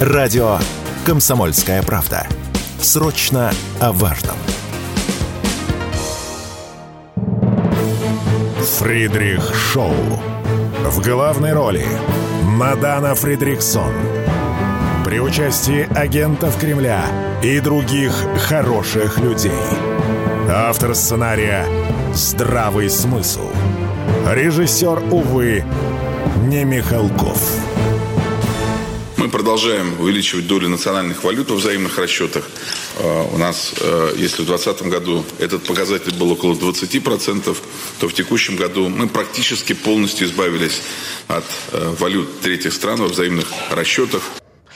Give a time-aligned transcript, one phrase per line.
[0.00, 0.56] Радио
[1.04, 2.26] «Комсомольская правда».
[2.80, 4.36] Срочно о важном.
[8.78, 9.92] Фридрих Шоу.
[10.86, 11.84] В главной роли
[12.44, 13.92] Мадана Фридриксон.
[15.04, 17.04] При участии агентов Кремля
[17.42, 18.14] и других
[18.48, 19.52] хороших людей.
[20.48, 21.66] Автор сценария
[22.14, 23.50] «Здравый смысл».
[24.26, 25.62] Режиссер, увы,
[26.46, 27.69] не Михалков.
[29.30, 32.48] Продолжаем увеличивать долю национальных валют во взаимных расчетах.
[32.98, 37.56] Э, у нас, э, если в 2020 году этот показатель был около 20%,
[38.00, 40.82] то в текущем году мы практически полностью избавились
[41.28, 44.22] от э, валют третьих стран во взаимных расчетах.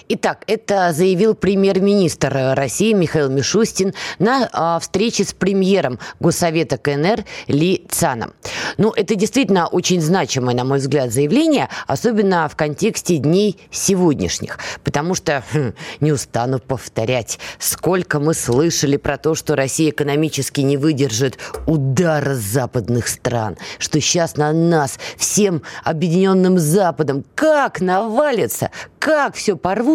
[0.06, 7.86] Итак, это заявил премьер-министр России Михаил Мишустин на а, встрече с премьером Госсовета КНР Ли
[7.88, 8.34] Цаном.
[8.76, 15.14] Ну, это действительно очень значимое, на мой взгляд, заявление, особенно в контексте дней сегодняшних, потому
[15.14, 21.38] что, хм, не устану повторять, сколько мы слышали про то, что Россия экономически не выдержит
[21.66, 29.93] удара западных стран, что сейчас на нас, всем объединенным Западом, как навалится, как все порвут,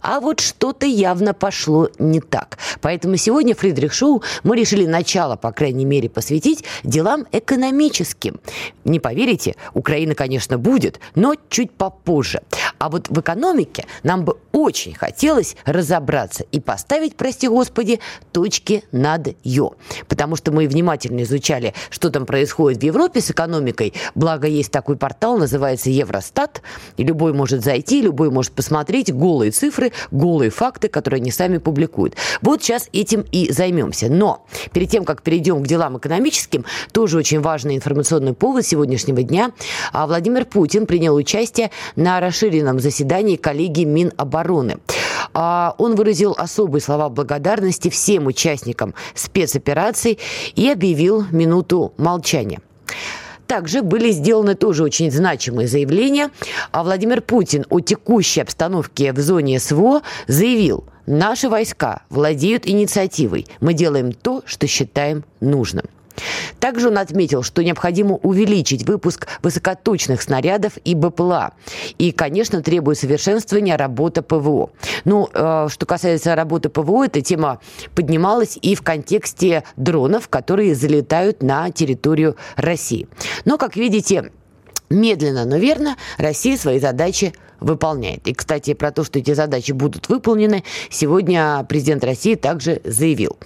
[0.00, 2.58] а вот что-то явно пошло не так.
[2.80, 8.40] Поэтому сегодня Фридрих Шоу мы решили начало, по крайней мере, посвятить делам экономическим.
[8.84, 12.40] Не поверите, Украина, конечно, будет, но чуть попозже.
[12.80, 18.00] А вот в экономике нам бы очень хотелось разобраться и поставить, прости господи,
[18.32, 19.74] точки над «ё».
[20.08, 23.92] Потому что мы внимательно изучали, что там происходит в Европе с экономикой.
[24.14, 26.62] Благо, есть такой портал, называется Евростат.
[26.96, 32.14] И любой может зайти, любой может посмотреть голые цифры, голые факты, которые они сами публикуют.
[32.40, 34.08] Вот сейчас этим и займемся.
[34.08, 39.52] Но перед тем, как перейдем к делам экономическим, тоже очень важный информационный повод сегодняшнего дня.
[39.92, 44.78] А Владимир Путин принял участие на расширенном заседании коллегии Минобороны.
[45.32, 50.18] А он выразил особые слова благодарности всем участникам спецопераций
[50.54, 52.60] и объявил минуту молчания.
[53.46, 56.30] Также были сделаны тоже очень значимые заявления.
[56.70, 63.46] А Владимир Путин о текущей обстановке в зоне СВО заявил, наши войска владеют инициативой.
[63.60, 65.86] Мы делаем то, что считаем нужным.
[66.58, 71.52] Также он отметил, что необходимо увеличить выпуск высокоточных снарядов и БПЛА.
[71.98, 74.70] И, конечно, требует совершенствования работы ПВО.
[75.04, 77.60] Ну, э, что касается работы ПВО, эта тема
[77.94, 83.08] поднималась и в контексте дронов, которые залетают на территорию России.
[83.44, 84.30] Но, как видите,
[84.90, 88.26] медленно, но верно Россия свои задачи выполняет.
[88.26, 93.38] И, кстати, про то, что эти задачи будут выполнены, сегодня президент России также заявил.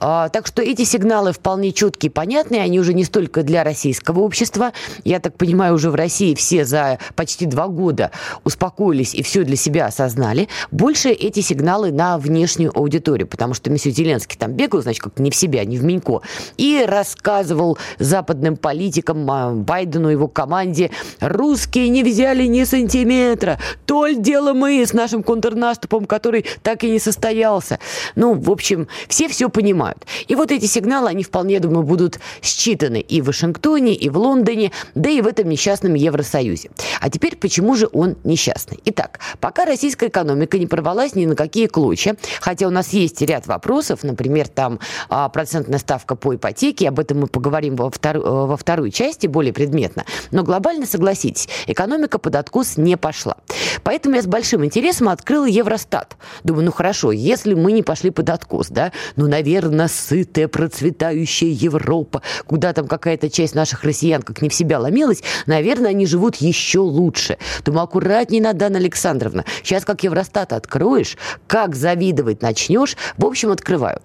[0.00, 2.62] А, так что эти сигналы вполне четкие и понятные.
[2.62, 4.72] Они уже не столько для российского общества.
[5.04, 8.10] Я так понимаю, уже в России все за почти два года
[8.44, 10.48] успокоились и все для себя осознали.
[10.70, 15.30] Больше эти сигналы на внешнюю аудиторию, потому что Месье Зеленский там бегал, значит, как не
[15.30, 16.20] в себя, не в Минько,
[16.56, 20.90] и рассказывал западным политикам, а, Байдену, его команде,
[21.20, 23.58] русские не взяли ни сантиметра, Гитлера.
[23.86, 27.78] Толь дело мы с нашим контрнаступом, который так и не состоялся.
[28.14, 30.06] Ну, в общем, все все понимают.
[30.28, 34.72] И вот эти сигналы, они вполне, думаю, будут считаны и в Вашингтоне, и в Лондоне,
[34.94, 36.70] да и в этом несчастном Евросоюзе.
[37.00, 38.78] А теперь, почему же он несчастный?
[38.84, 43.46] Итак, пока российская экономика не порвалась ни на какие клочья, хотя у нас есть ряд
[43.46, 48.18] вопросов, например, там а, процентная ставка по ипотеке, об этом мы поговорим во, втор...
[48.18, 53.36] во второй части более предметно, но глобально, согласитесь, экономика под откус не пошла.
[53.82, 56.16] Поэтому я с большим интересом открыла Евростат.
[56.44, 62.22] Думаю, ну хорошо, если мы не пошли под откос, да, ну, наверное, сытая, процветающая Европа,
[62.46, 66.80] куда там какая-то часть наших россиян как не в себя ломилась, наверное, они живут еще
[66.80, 67.38] лучше.
[67.64, 69.44] Думаю, аккуратней, Надана Александровна.
[69.62, 71.16] Сейчас как Евростат откроешь,
[71.46, 72.96] как завидовать начнешь.
[73.16, 74.00] В общем, открываю.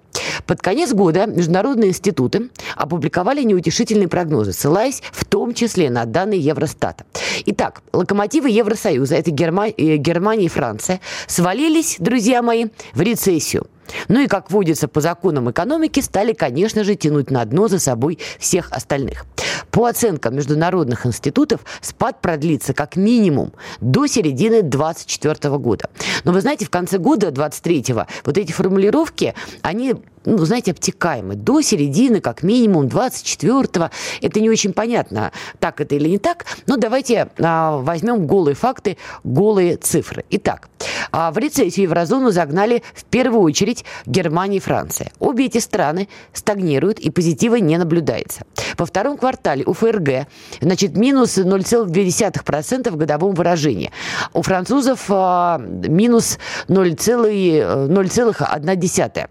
[0.46, 7.04] Под конец года международные институты опубликовали неутешительные прогнозы, ссылаясь в том числе на данные Евростата.
[7.46, 9.68] Итак, локомотивы Евросоюза, это Герма...
[9.68, 13.66] Э, Германия и Франция, свалились, друзья мои, в рецессию.
[14.08, 18.18] Ну и, как водится по законам экономики, стали, конечно же, тянуть на дно за собой
[18.38, 19.24] всех остальных.
[19.70, 25.88] По оценкам международных институтов, спад продлится как минимум до середины 2024 года.
[26.24, 27.94] Но вы знаете, в конце года 2023
[28.24, 29.94] вот эти формулировки, они
[30.28, 31.34] ну, знаете, обтекаемы.
[31.36, 33.90] До середины, как минимум, 24-го.
[34.20, 36.44] Это не очень понятно, так это или не так.
[36.66, 40.24] Но давайте а, возьмем голые факты, голые цифры.
[40.30, 40.68] Итак,
[41.12, 45.12] а, в рецессию еврозону загнали в первую очередь Германия и Франция.
[45.18, 48.44] Обе эти страны стагнируют и позитива не наблюдается.
[48.76, 50.26] Во втором квартале квартале у ФРГ,
[50.60, 53.90] значит, минус 0,2% в годовом выражении.
[54.34, 59.28] У французов а, минус 0,1.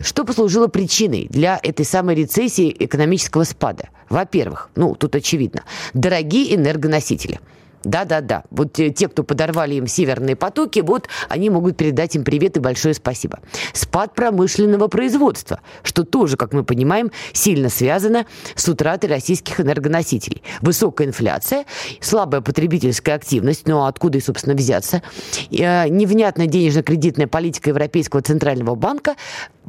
[0.00, 3.88] Что послужило причиной для этой самой рецессии экономического спада?
[4.08, 5.64] Во-первых, ну, тут очевидно,
[5.94, 7.40] дорогие энергоносители–
[7.84, 8.44] да-да-да.
[8.50, 12.94] Вот те, кто подорвали им северные потоки, вот они могут передать им привет и большое
[12.94, 13.40] спасибо.
[13.72, 20.42] Спад промышленного производства, что тоже, как мы понимаем, сильно связано с утратой российских энергоносителей.
[20.60, 21.64] Высокая инфляция,
[22.00, 25.02] слабая потребительская активность, но откуда и, собственно, взяться,
[25.50, 29.14] э, невнятная денежно-кредитная политика Европейского центрального банка,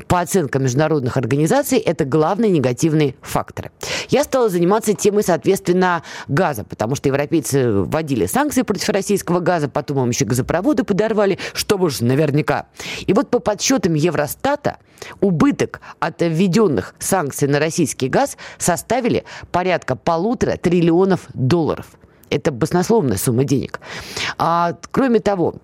[0.07, 3.71] по оценкам международных организаций, это главные негативные факторы.
[4.09, 10.03] Я стала заниматься темой, соответственно, газа, потому что европейцы вводили санкции против российского газа, потом
[10.03, 12.67] им еще газопроводы подорвали, что уж наверняка.
[13.07, 14.77] И вот по подсчетам Евростата
[15.19, 21.87] убыток от введенных санкций на российский газ составили порядка полутора триллионов долларов.
[22.29, 23.81] Это баснословная сумма денег.
[24.37, 25.55] А, кроме того,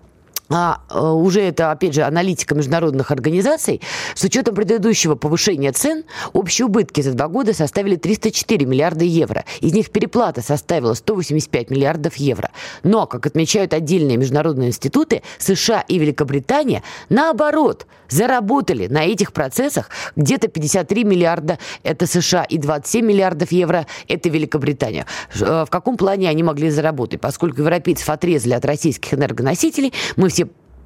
[0.50, 3.80] а э, уже это, опять же, аналитика международных организаций,
[4.14, 9.44] с учетом предыдущего повышения цен, общие убытки за два года составили 304 миллиарда евро.
[9.60, 12.50] Из них переплата составила 185 миллиардов евро.
[12.82, 20.48] Но, как отмечают отдельные международные институты, США и Великобритания, наоборот, заработали на этих процессах где-то
[20.48, 25.06] 53 миллиарда это США и 27 миллиардов евро это Великобритания.
[25.40, 27.20] Э, в каком плане они могли заработать?
[27.20, 30.37] Поскольку европейцев отрезали от российских энергоносителей, мы все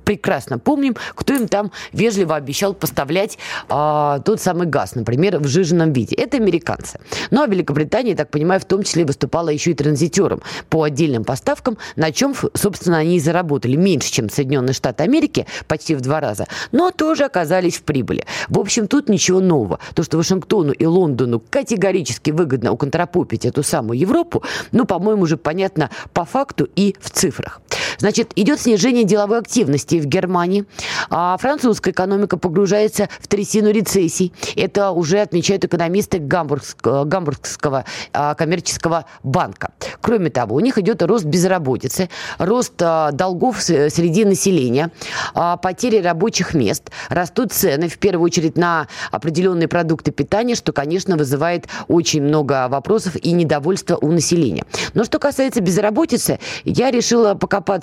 [0.04, 3.38] прекрасно помним, кто им там вежливо обещал поставлять
[3.68, 6.16] а, тот самый газ, например, в жиженном виде.
[6.16, 7.00] Это американцы.
[7.30, 11.78] Ну а Великобритания, так понимаю, в том числе выступала еще и транзитером по отдельным поставкам,
[11.96, 16.46] на чем, собственно, они и заработали меньше, чем Соединенные Штаты Америки, почти в два раза,
[16.72, 18.24] но тоже оказались в прибыли.
[18.48, 19.78] В общем, тут ничего нового.
[19.94, 25.90] То, что Вашингтону и Лондону категорически выгодно уконтропупить эту самую Европу, ну, по-моему, уже понятно
[26.12, 27.60] по факту и в цифрах.
[27.98, 30.64] Значит, идет снижение деловой активности в Германии.
[31.10, 34.32] А французская экономика погружается в трясину рецессий.
[34.56, 39.72] Это уже отмечают экономисты Гамбургского, Гамбургского а, коммерческого банка.
[40.00, 42.08] Кроме того, у них идет рост безработицы,
[42.38, 44.90] рост а, долгов среди населения,
[45.34, 51.16] а, потери рабочих мест, растут цены, в первую очередь, на определенные продукты питания, что, конечно,
[51.16, 54.64] вызывает очень много вопросов и недовольства у населения.
[54.94, 57.81] Но что касается безработицы, я решила покопаться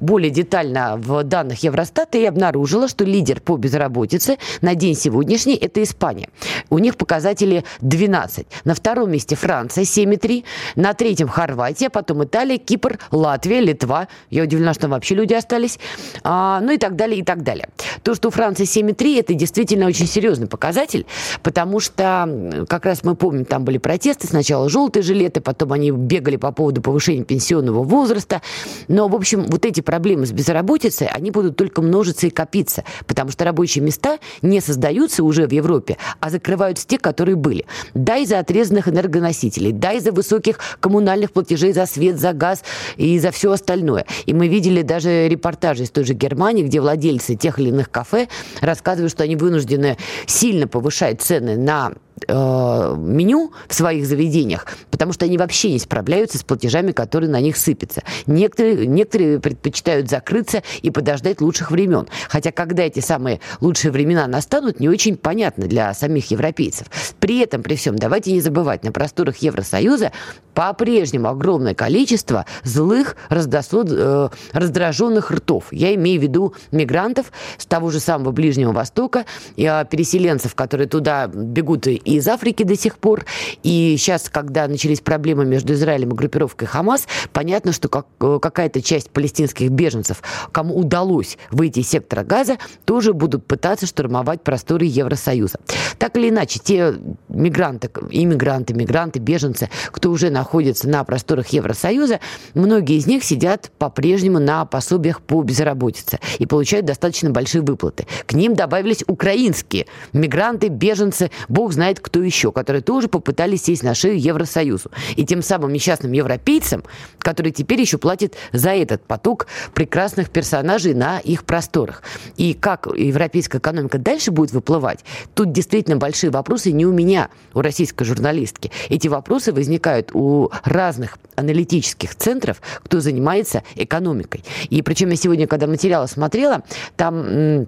[0.00, 5.82] более детально в данных Евростата и обнаружила, что лидер по безработице на день сегодняшний– это
[5.82, 6.28] Испания.
[6.70, 8.46] У них показатели 12.
[8.64, 10.44] На втором месте Франция 7,3,
[10.76, 14.08] на третьем Хорватия, потом Италия, Кипр, Латвия, Литва.
[14.30, 15.78] Я удивлена, что вообще люди остались.
[16.24, 17.68] А, ну и так далее, и так далее.
[18.02, 21.06] То, что у Франции 7,3– это действительно очень серьезный показатель,
[21.42, 26.36] потому что, как раз мы помним, там были протесты, сначала желтые жилеты, потом они бегали
[26.36, 28.42] по поводу повышения пенсионного возраста.
[28.88, 33.30] Но, в общем, вот эти проблемы с безработицей, они будут только множиться и копиться, потому
[33.30, 37.66] что рабочие места не создаются уже в Европе, а закрываются те, которые были.
[37.94, 42.62] Да, из-за отрезанных энергоносителей, да, из-за высоких коммунальных платежей за свет, за газ
[42.96, 44.06] и за все остальное.
[44.26, 48.28] И мы видели даже репортажи из той же Германии, где владельцы тех или иных кафе
[48.60, 49.96] рассказывают, что они вынуждены
[50.26, 51.92] сильно повышать цены на
[52.26, 57.40] э, меню в своих заведениях, потому что они вообще не справляются с платежами, которые на
[57.40, 58.02] них сыпятся.
[58.26, 62.08] Некоторые, некоторые предпочитают закрыться и подождать лучших времен.
[62.28, 66.88] Хотя когда эти самые лучшие времена настанут, не очень понятно для самих европейцев.
[67.20, 70.12] При этом, при всем, давайте не забывать, на просторах Евросоюза
[70.54, 75.66] по-прежнему огромное количество злых, раздосуд, э, раздраженных ртов.
[75.70, 79.24] Я имею в виду мигрантов с того же самого Ближнего Востока,
[79.56, 83.24] э, переселенцев, которые туда бегут из Африки до сих пор.
[83.62, 88.82] И сейчас, когда начались проблемы между Израилем и группировкой Хамас, понятно, что как, э, какая-то
[88.82, 90.22] часть палестинских беженцев,
[90.52, 95.58] кому удалось выйти из сектора газа, тоже будут пытаться штурмовать просторы Евросоюза.
[95.98, 96.94] Так или иначе, те
[97.28, 102.20] мигранты, иммигранты, мигранты, беженцы, кто уже находится на просторах Евросоюза,
[102.54, 108.06] многие из них сидят по-прежнему на пособиях по безработице и получают достаточно большие выплаты.
[108.26, 113.82] К ним добавились украинские мигранты, беженцы, бог знает знает кто еще, которые тоже попытались сесть
[113.82, 114.90] на шею Евросоюзу.
[115.16, 116.82] И тем самым несчастным европейцам,
[117.18, 122.02] которые теперь еще платят за этот поток прекрасных персонажей на их просторах.
[122.36, 127.60] И как европейская экономика дальше будет выплывать, тут действительно большие вопросы не у меня, у
[127.60, 128.70] российской журналистки.
[128.88, 134.44] Эти вопросы возникают у разных аналитических центров, кто занимается экономикой.
[134.70, 136.62] И причем я сегодня, когда материалы смотрела,
[136.96, 137.66] там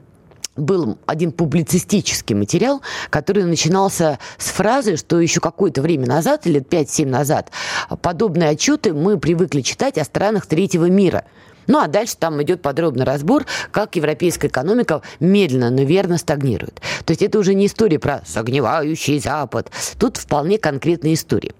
[0.56, 7.06] был один публицистический материал, который начинался с фразы, что еще какое-то время назад, лет 5-7
[7.06, 7.50] назад,
[8.02, 11.24] подобные отчеты мы привыкли читать о странах третьего мира–
[11.70, 16.80] ну а дальше там идет подробный разбор, как европейская экономика медленно, но верно стагнирует.
[17.04, 19.70] То есть это уже не история про согнивающий Запад.
[19.96, 21.52] Тут вполне конкретная история.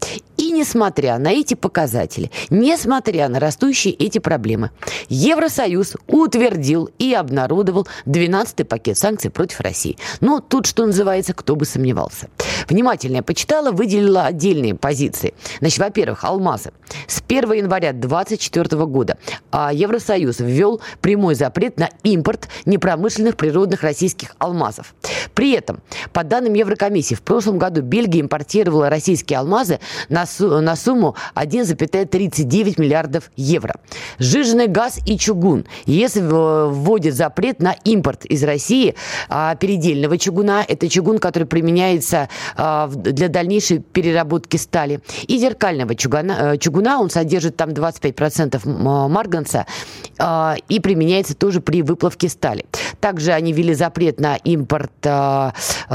[0.50, 4.70] Несмотря на эти показатели, несмотря на растущие эти проблемы,
[5.08, 9.96] Евросоюз утвердил и обнародовал 12-й пакет санкций против России.
[10.20, 12.30] Ну, тут, что называется, кто бы сомневался.
[12.68, 15.34] Внимательно я почитала, выделила отдельные позиции.
[15.60, 16.72] Значит, во-первых, алмазы.
[17.06, 19.18] С 1 января 2024 года
[19.52, 24.94] а, Евросоюз ввел прямой запрет на импорт непромышленных природных российских алмазов.
[25.34, 25.80] При этом,
[26.12, 29.78] по данным Еврокомиссии, в прошлом году Бельгия импортировала российские алмазы
[30.08, 33.76] на, на сумму 1,39 миллиардов евро.
[34.18, 35.66] Сжиженный газ и чугун.
[35.86, 38.94] ЕС вводит запрет на импорт из России
[39.28, 40.64] а, передельного чугуна.
[40.66, 45.00] Это чугун, который применяется а, для дальнейшей переработки стали.
[45.26, 49.66] И зеркального чугуна, э, чугуна он содержит там 25% марганца
[50.18, 52.66] а, и применяется тоже при выплавке стали.
[53.00, 54.92] Также они ввели запрет на импорт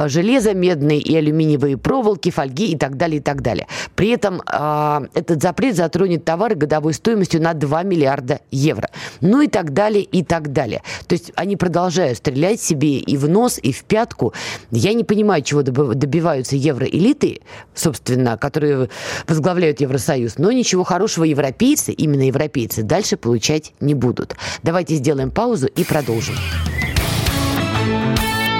[0.06, 3.68] железа, медной и алюминиевые проволоки, фольги и так далее, и так далее.
[3.96, 8.90] При этом этот запрет затронет товары годовой стоимостью на 2 миллиарда евро.
[9.22, 10.82] Ну и так далее, и так далее.
[11.08, 14.34] То есть они продолжают стрелять себе и в нос, и в пятку.
[14.72, 17.42] Я не понимаю, чего добиваются евроэлитой,
[17.74, 18.90] собственно, которые
[19.28, 24.36] возглавляют Евросоюз, но ничего хорошего европейцы, именно европейцы, дальше получать не будут.
[24.64, 26.36] Давайте сделаем паузу и продолжим.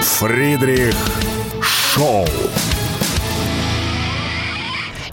[0.02, 0.96] Фридрих
[1.62, 2.26] Шоу.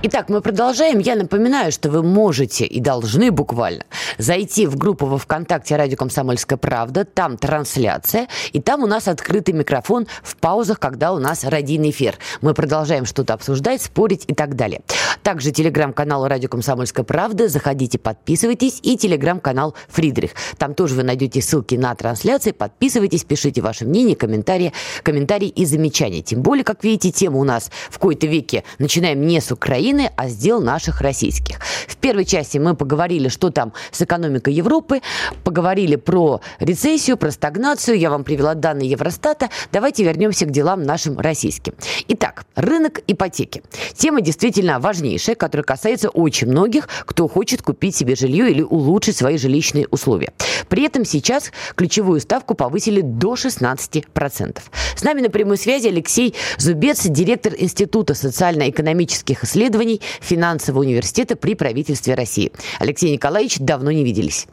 [0.04, 0.98] Итак, мы продолжаем.
[0.98, 3.84] Я напоминаю, что вы можете и должны буквально
[4.22, 7.04] зайти в группу во ВКонтакте «Радио Комсомольская правда».
[7.04, 12.16] Там трансляция, и там у нас открытый микрофон в паузах, когда у нас радийный эфир.
[12.40, 14.82] Мы продолжаем что-то обсуждать, спорить и так далее.
[15.22, 17.48] Также телеграм-канал «Радио Комсомольская правда».
[17.48, 18.80] Заходите, подписывайтесь.
[18.82, 20.30] И телеграм-канал «Фридрих».
[20.56, 22.52] Там тоже вы найдете ссылки на трансляции.
[22.52, 26.22] Подписывайтесь, пишите ваше мнение, комментарии, комментарии и замечания.
[26.22, 30.28] Тем более, как видите, тема у нас в кои-то веке начинаем не с Украины, а
[30.28, 31.58] с дел наших российских.
[31.88, 35.00] В первой части мы поговорили, что там с экономикой Европы,
[35.42, 37.98] поговорили про рецессию, про стагнацию.
[37.98, 39.48] Я вам привела данные Евростата.
[39.72, 41.72] Давайте вернемся к делам нашим российским.
[42.08, 43.62] Итак, рынок ипотеки.
[43.94, 49.38] Тема действительно важнейшая, которая касается очень многих, кто хочет купить себе жилье или улучшить свои
[49.38, 50.32] жилищные условия.
[50.68, 54.58] При этом сейчас ключевую ставку повысили до 16%.
[54.94, 62.14] С нами на прямой связи Алексей Зубец, директор Института социально-экономических исследований финансового университета при правительстве
[62.14, 62.52] России.
[62.78, 64.46] Алексей Николаевич, давно не виделись.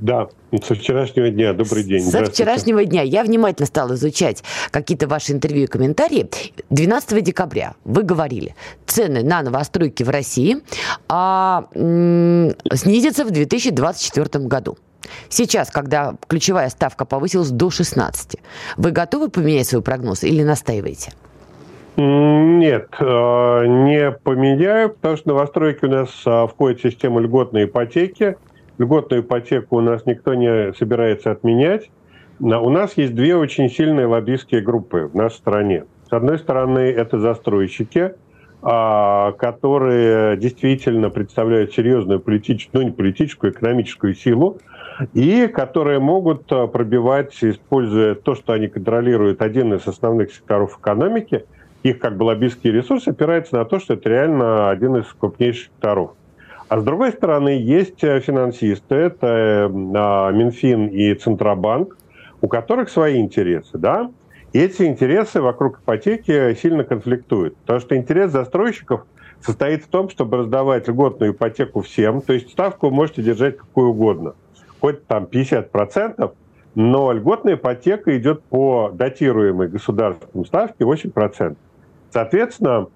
[0.00, 0.28] Да,
[0.62, 1.52] со вчерашнего дня.
[1.52, 2.02] Добрый день.
[2.02, 3.02] Со вчерашнего дня.
[3.02, 6.28] Я внимательно стала изучать какие-то ваши интервью и комментарии.
[6.70, 8.54] 12 декабря вы говорили,
[8.86, 10.58] цены на новостройки в России
[11.08, 14.78] а, м- снизятся в 2024 году.
[15.28, 18.36] Сейчас, когда ключевая ставка повысилась до 16,
[18.76, 21.12] вы готовы поменять свой прогноз или настаиваете?
[21.96, 23.04] Нет, э,
[23.66, 28.36] не поменяю, потому что новостройки у нас э, входят в систему льготной ипотеки.
[28.78, 31.90] Льготную ипотеку у нас никто не собирается отменять.
[32.40, 35.84] У нас есть две очень сильные лоббистские группы в нашей стране.
[36.08, 38.14] С одной стороны, это застройщики,
[38.62, 44.58] а, которые действительно представляют серьезную политическую, ну не политическую, экономическую силу,
[45.12, 51.44] и которые могут э, пробивать, используя то, что они контролируют, один из основных секторов экономики–
[51.82, 56.12] их как бы лоббистский ресурс опирается на то, что это реально один из крупнейших секторов.
[56.68, 61.96] А с другой стороны, есть э, финансисты, это а, Минфин и Центробанк,
[62.42, 64.10] у которых свои интересы, да,
[64.52, 67.56] и эти интересы вокруг ипотеки сильно конфликтуют.
[67.58, 69.06] Потому что интерес застройщиков
[69.40, 74.34] состоит в том, чтобы раздавать льготную ипотеку всем, то есть ставку можете держать какую угодно,
[74.80, 76.32] хоть там 50%,
[76.74, 81.56] но льготная ипотека идет по датируемой государственной ставке 8%.
[82.10, 82.88] Соответственно,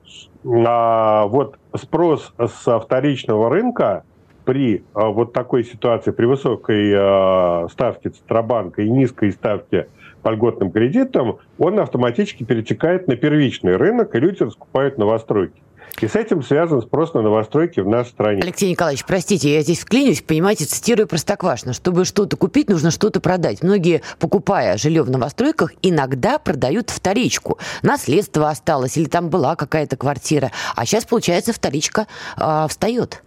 [0.45, 4.05] а, вот спрос с вторичного рынка
[4.45, 9.89] при а, вот такой ситуации, при высокой а, ставке Центробанка и низкой ставке
[10.23, 15.61] по льготным кредитам, он автоматически перетекает на первичный рынок, и люди раскупают новостройки.
[16.01, 18.43] И с этим связан спрос на новостройки в нашей стране.
[18.43, 21.73] Алексей Николаевич, простите, я здесь вклинюсь, понимаете, цитирую Простоквашино.
[21.73, 23.63] Чтобы что-то купить, нужно что-то продать.
[23.63, 27.59] Многие, покупая жилье в новостройках, иногда продают вторичку.
[27.83, 30.51] Наследство осталось, или там была какая-то квартира.
[30.75, 32.07] А сейчас, получается, вторичка
[32.37, 33.23] э, встает.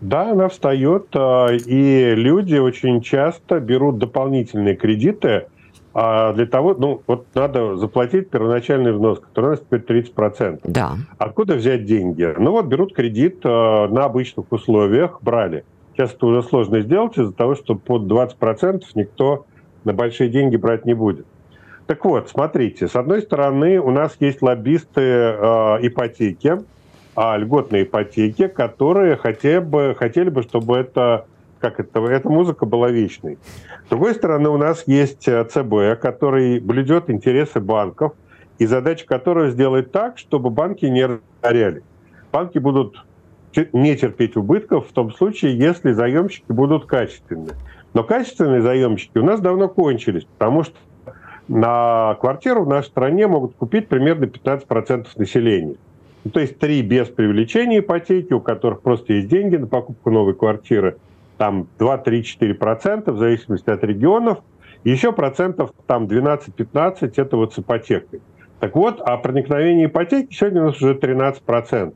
[0.00, 5.46] Да, она встает, и люди очень часто берут дополнительные кредиты
[5.94, 10.60] а для того, ну, вот надо заплатить первоначальный взнос, который у нас теперь 30%.
[10.64, 10.96] Да.
[11.16, 12.34] Откуда взять деньги?
[12.38, 15.64] Ну вот берут кредит э, на обычных условиях, брали.
[15.92, 19.46] Сейчас это уже сложно сделать из-за того, что под 20% никто
[19.84, 21.26] на большие деньги брать не будет.
[21.86, 26.58] Так вот, смотрите, с одной стороны, у нас есть лоббисты э, ипотеки,
[27.16, 31.24] э, льготные ипотеки, которые хотели бы, хотели бы, чтобы это
[31.60, 33.38] как это, эта музыка была вечной.
[33.86, 38.12] С другой стороны, у нас есть э, ЦБ, который блюдет интересы банков,
[38.58, 41.06] и задача которого сделать так, чтобы банки не
[41.42, 41.82] разоряли.
[42.32, 43.04] Банки будут
[43.72, 47.54] не терпеть убытков в том случае, если заемщики будут качественные.
[47.94, 50.76] Но качественные заемщики у нас давно кончились, потому что
[51.48, 55.76] на квартиру в нашей стране могут купить примерно 15% населения.
[56.24, 60.34] Ну, то есть три без привлечения ипотеки, у которых просто есть деньги на покупку новой
[60.34, 60.96] квартиры–
[61.38, 64.40] там 2-3-4% в зависимости от регионов,
[64.84, 68.20] еще процентов там 12-15 это вот с ипотекой.
[68.60, 71.94] Так вот, а проникновение ипотеки сегодня у нас уже 13%.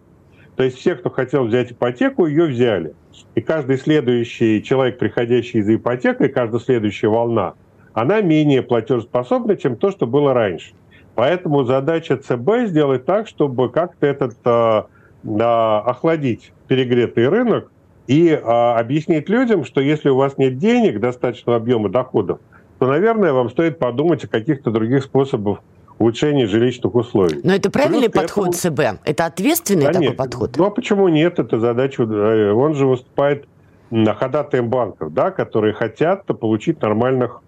[0.56, 2.94] То есть все, кто хотел взять ипотеку, ее взяли.
[3.34, 7.54] И каждый следующий человек, приходящий за ипотекой, каждая следующая волна,
[7.94, 10.75] она менее платежеспособна, чем то, что было раньше.
[11.14, 14.82] Поэтому задача ЦБ сделать так, чтобы как-то этот э,
[15.25, 17.70] э, охладить перегретый рынок,
[18.06, 22.40] и а, объяснить людям, что если у вас нет денег, достаточного объема доходов,
[22.78, 25.59] то, наверное, вам стоит подумать о каких-то других способах
[25.99, 27.40] улучшения жилищных условий.
[27.44, 28.75] Но это правильный Плюс подход этому...
[28.75, 29.00] ЦБ?
[29.04, 30.16] Это ответственный да такой нет.
[30.16, 30.56] подход?
[30.56, 31.38] Ну а почему нет?
[31.38, 32.02] Это задача...
[32.02, 33.47] Э, он же выступает
[33.90, 37.42] на ходатаем банков, да, которые хотят получить нормальных,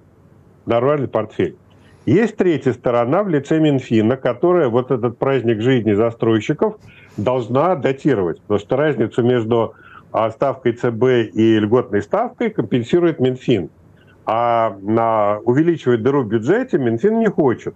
[0.66, 1.56] нормальный портфель.
[2.06, 6.76] Есть третья сторона в лице Минфина, которая вот этот праздник жизни застройщиков
[7.16, 8.42] должна датировать.
[8.42, 9.74] Потому что разницу между
[10.14, 13.68] а ставкой ЦБ и льготной ставкой компенсирует Минфин.
[14.24, 17.74] А на увеличивать дыру в бюджете Минфин не хочет.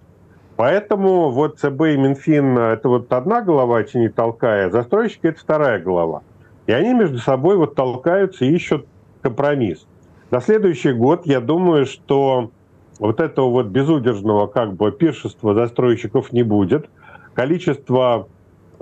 [0.55, 6.23] Поэтому вот ЦБ и Минфин– это вот одна голова, не толкая, застройщики– это вторая голова.
[6.65, 8.87] И они между собой вот толкаются и ищут
[9.21, 9.85] компромисс.
[10.31, 12.51] На следующий год, я думаю, что
[12.99, 16.89] вот этого вот безудержного как бы пиршества застройщиков не будет.
[17.33, 18.29] Количество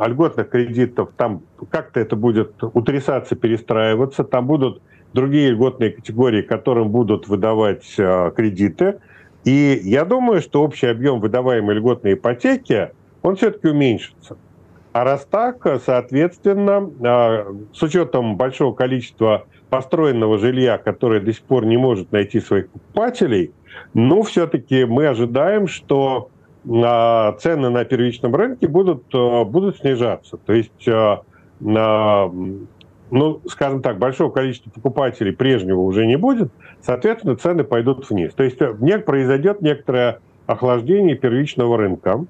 [0.05, 4.81] льготных кредитов, там как-то это будет утрясаться, перестраиваться, там будут
[5.13, 8.99] другие льготные категории, которым будут выдавать э, кредиты.
[9.43, 12.91] И я думаю, что общий объем выдаваемой льготной ипотеки,
[13.23, 14.37] он все-таки уменьшится.
[14.93, 21.65] А раз так, соответственно, э, с учетом большого количества построенного жилья, которое до сих пор
[21.65, 23.51] не может найти своих покупателей,
[23.93, 26.29] ну, все-таки мы ожидаем, что
[26.67, 30.37] цены на первичном рынке будут, э, будут снижаться.
[30.37, 31.17] То есть, э,
[31.59, 36.51] ну, скажем так, большого количества покупателей прежнего уже не будет,
[36.81, 38.33] соответственно, цены пойдут вниз.
[38.33, 42.25] То есть э, произойдет некоторое охлаждение первичного рынка.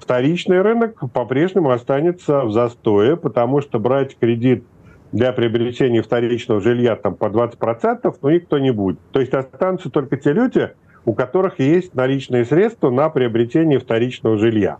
[0.00, 4.64] Вторичный рынок по-прежнему останется в застое, потому что брать кредит
[5.12, 8.98] для приобретения вторичного жилья там по 20%, ну, никто не будет.
[9.12, 10.70] То есть останутся только те люди,
[11.06, 14.76] у которых есть наличные средства на приобретение вторичного жилья.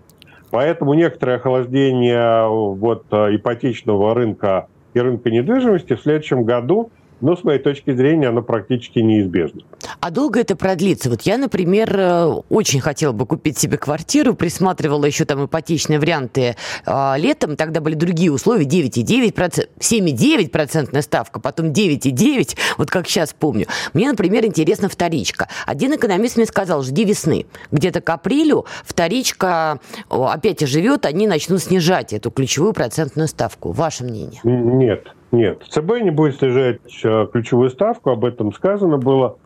[0.50, 7.44] Поэтому некоторое охлаждение вот, э, ипотечного рынка и рынка недвижимости в следующем году но с
[7.44, 9.62] моей точки зрения оно практически неизбежно.
[10.00, 11.10] А долго это продлится?
[11.10, 16.56] Вот я, например, э, очень хотела бы купить себе квартиру, присматривала еще там ипотечные варианты
[16.86, 23.66] э, летом, тогда были другие условия, 9,9%, 7,9% ставка, потом 9,9%, вот как сейчас помню.
[23.92, 25.48] Мне, например, интересна вторичка.
[25.66, 27.46] Один экономист мне сказал, жди весны.
[27.70, 33.72] Где-то к апрелю вторичка опять оживет, они начнут снижать эту ключевую процентную ставку.
[33.72, 34.40] Ваше мнение?
[34.44, 39.38] Нет, нет, ЦБ не будет снижать э, ключевую ставку, об этом сказано было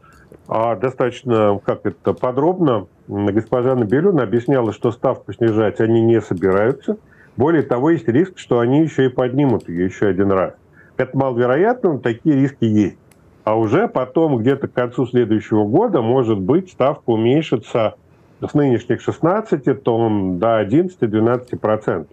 [0.52, 2.88] а достаточно как это подробно.
[3.06, 6.96] Госпожа Набелюна объясняла, что ставку снижать они не собираются.
[7.36, 10.54] Более того, есть риск, что они еще и поднимут ее еще один раз.
[10.96, 12.98] Это маловероятно, но такие риски есть.
[13.44, 17.94] А уже потом, где-то к концу следующего года, может быть, ставка уменьшится
[18.40, 22.06] с нынешних 16 тонн до 11-12%.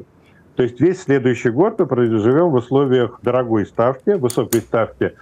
[0.57, 5.13] То есть весь следующий год мы проживем в условиях дорогой ставки, высокой ставки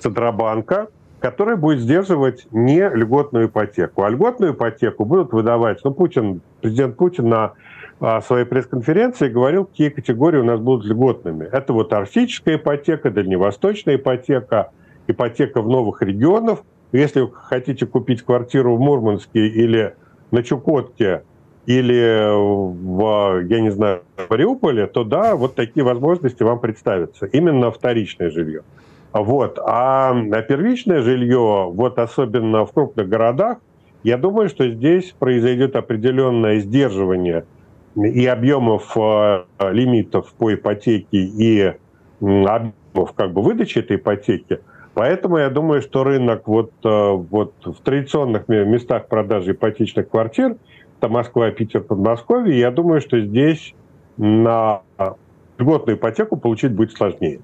[0.00, 4.02] Центробанка, который будет сдерживать не льготную ипотеку.
[4.02, 7.54] А льготную ипотеку будут выдавать, ну, Путин, президент Путин на
[8.00, 11.48] а, своей пресс-конференции говорил, какие категории у нас будут льготными.
[11.50, 14.72] Это вот арктическая ипотека, дальневосточная ипотека,
[15.06, 16.58] ипотека в новых регионах.
[16.92, 19.94] Если вы хотите купить квартиру в Мурманске или
[20.30, 21.22] на Чукотке,
[21.66, 27.26] или в, я не знаю, в Мариуполе, то да, вот такие возможности вам представятся.
[27.26, 28.62] Именно вторичное жилье.
[29.12, 29.58] Вот.
[29.64, 30.14] А
[30.48, 33.58] первичное жилье, вот особенно в крупных городах,
[34.02, 37.44] Я думаю, что здесь произойдет определенное сдерживание
[37.94, 41.74] и объемов э, лимитов по ипотеке, и
[42.20, 44.58] объемов как бы выдачи этой ипотеки.
[44.94, 50.56] Поэтому я думаю, что рынок вот, э, вот в традиционных местах продажи ипотечных квартир,
[51.02, 53.74] это Москва, Питер, Подмосковье, я думаю, что здесь
[54.16, 54.82] на
[55.58, 57.40] льготную ипотеку получить будет сложнее.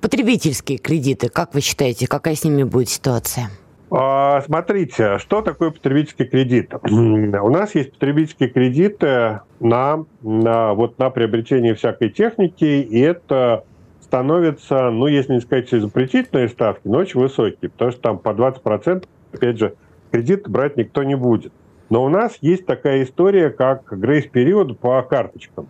[0.00, 3.50] Потребительские кредиты, как вы считаете, какая с ними будет ситуация?
[3.90, 6.72] А, смотрите, что такое потребительский кредит?
[6.84, 13.64] У нас есть потребительские кредиты на, на, вот на приобретение всякой техники, и это
[14.02, 19.04] становится, ну, если не сказать запретительные ставки, но очень высокие, потому что там по 20%,
[19.32, 19.74] опять же,
[20.12, 21.52] кредит брать никто не будет.
[21.90, 25.68] Но у нас есть такая история, как грейс-период по карточкам.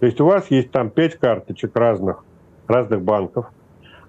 [0.00, 2.24] То есть у вас есть там 5 карточек разных,
[2.66, 3.46] разных банков–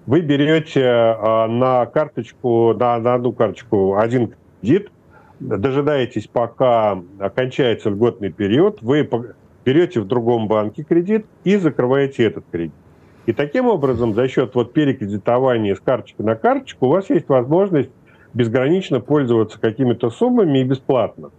[0.06, 4.90] вы берете а, на карточку, на, на одну карточку один кредит,
[5.38, 9.08] дожидаетесь, пока окончается льготный период, вы
[9.64, 12.74] берете в другом банке кредит и закрываете этот кредит.
[13.26, 17.90] И таким образом, за счет вот перекредитования с карточки на карточку, у вас есть возможность
[18.34, 21.30] безгранично пользоваться какими-то суммами и бесплатно.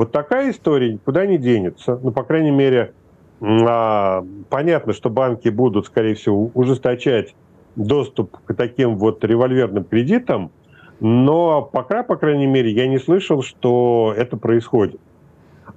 [0.00, 2.00] Вот такая история никуда не денется.
[2.02, 2.94] Ну, по крайней мере,
[3.42, 7.34] а, понятно, что банки будут, скорее всего, ужесточать
[7.76, 10.52] доступ к таким вот револьверным кредитам,
[11.00, 15.02] но пока, по крайней мере, я не слышал, что это происходит.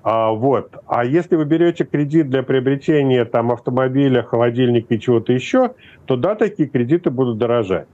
[0.04, 0.72] А, вот.
[0.88, 5.72] а если вы берете кредит для приобретения там, автомобиля, холодильника и чего-то еще,
[6.06, 7.88] то да, такие кредиты будут дорожать.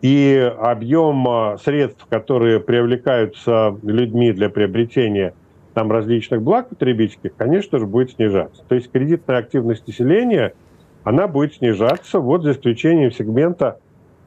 [0.00, 5.34] И объем а, средств, которые привлекаются людьми для приобретения
[5.74, 8.62] там, различных благ потребительских, конечно же, будет снижаться.
[8.68, 10.54] То есть кредитная активность населения–
[11.04, 13.78] она будет снижаться, вот за исключением сегмента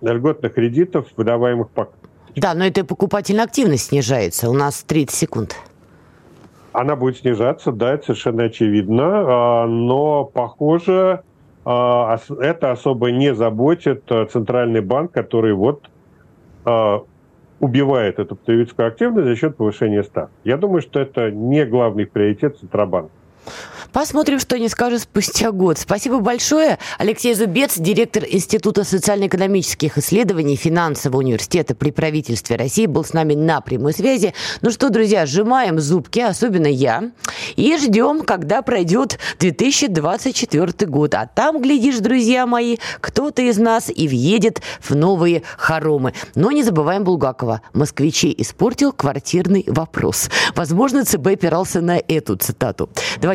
[0.01, 1.89] льготных кредитов, выдаваемых по...
[2.35, 4.49] Да, но это покупательная активность снижается.
[4.49, 5.55] У нас 30 секунд.
[6.73, 9.03] Она будет снижаться, да, это совершенно очевидно.
[9.05, 11.21] А, но, похоже,
[11.63, 15.89] а, это особо не заботит а, Центральный банк, который вот
[17.59, 20.31] убивает эту потребительскую активность за счет повышения ставок.
[20.43, 23.11] Я думаю, что это не главный приоритет Центробанка.
[23.95, 25.79] Посмотрим, что они скажут спустя год.
[25.79, 26.79] Спасибо большое.
[26.97, 33.61] Алексей Зубец, директор Института социально-экономических исследований Финансового университета при правительстве России, был с нами на
[33.61, 34.33] прямой связи.
[34.61, 37.11] Ну что, друзья, сжимаем зубки, особенно я,
[37.55, 41.13] и ждем, когда пройдет 2024 год.
[41.13, 46.13] А там, глядишь, друзья мои, кто-то из нас и въедет в новые хоромы.
[46.35, 47.61] Но не забываем Булгакова.
[47.73, 50.29] Москвичей испортил квартирный вопрос.
[50.55, 52.89] Возможно, ЦБ опирался на эту цитату.
[53.21, 53.34] Давайте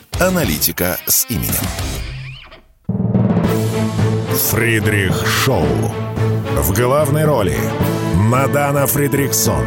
[0.19, 1.53] Аналитика с именем».
[4.49, 5.65] Фридрих Шоу.
[6.57, 7.57] В главной роли
[8.15, 9.63] Мадана Фридриксон.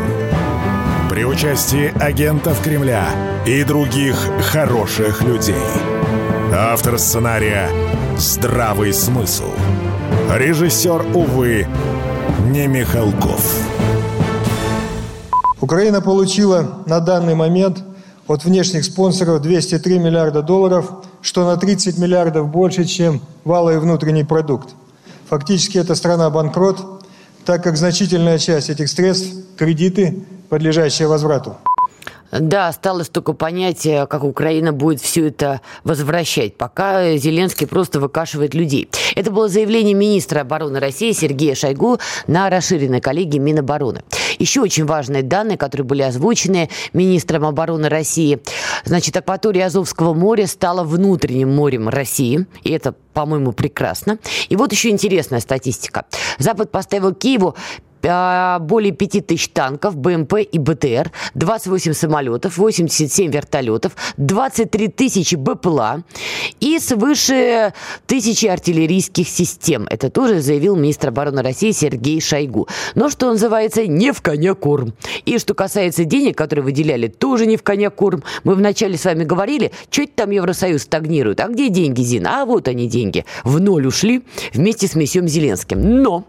[1.11, 3.09] При участии агентов Кремля
[3.47, 4.17] и других
[4.53, 5.55] хороших людей.
[6.53, 7.69] Автор сценария
[8.17, 9.51] «Здравый смысл».
[10.31, 11.67] Режиссер, увы,
[12.47, 13.45] не Михалков.
[15.61, 17.83] Украина получила на данный момент
[18.27, 24.71] от внешних спонсоров 203 миллиарда долларов, что на 30 миллиардов больше, чем валовый внутренний продукт.
[25.29, 27.05] Фактически это страна-банкрот,
[27.45, 31.57] так как значительная часть этих средств– кредиты, подлежащие возврату.
[32.31, 38.55] Да, осталось только понять, э, как Украина будет все это возвращать, пока Зеленский просто выкашивает
[38.55, 38.89] людей.
[39.15, 44.03] Это было заявление министра обороны России Сергея Шойгу на расширенной коллегии Минобороны.
[44.39, 48.41] Еще очень важные данные, которые были озвучены министром обороны России.
[48.85, 54.19] Значит, акватория Азовского моря стала внутренним морем России, и это по-моему, прекрасно.
[54.49, 56.05] И вот еще интересная статистика.
[56.39, 57.55] Запад поставил Киеву
[58.05, 66.05] более 5 тысяч танков, БМП и БТР, 28 самолетов, 87 вертолетов, 23 тысячи БПЛА
[66.61, 67.73] и свыше
[68.07, 69.87] тысячи артиллерийских систем.
[69.91, 72.69] Это тоже заявил министр обороны России Сергей Шойгу.
[72.95, 74.95] Но, что называется, не в коня корм.
[75.25, 78.23] И что касается денег, которые выделяли, тоже не в коня корм.
[78.45, 81.41] Мы вначале с вами говорили, что это там Евросоюз стагнирует.
[81.41, 82.43] А где деньги, Зина?
[82.43, 83.25] А вот они деньги.
[83.45, 86.03] В ноль ушли вместе с месьем Зеленским.
[86.03, 86.25] Но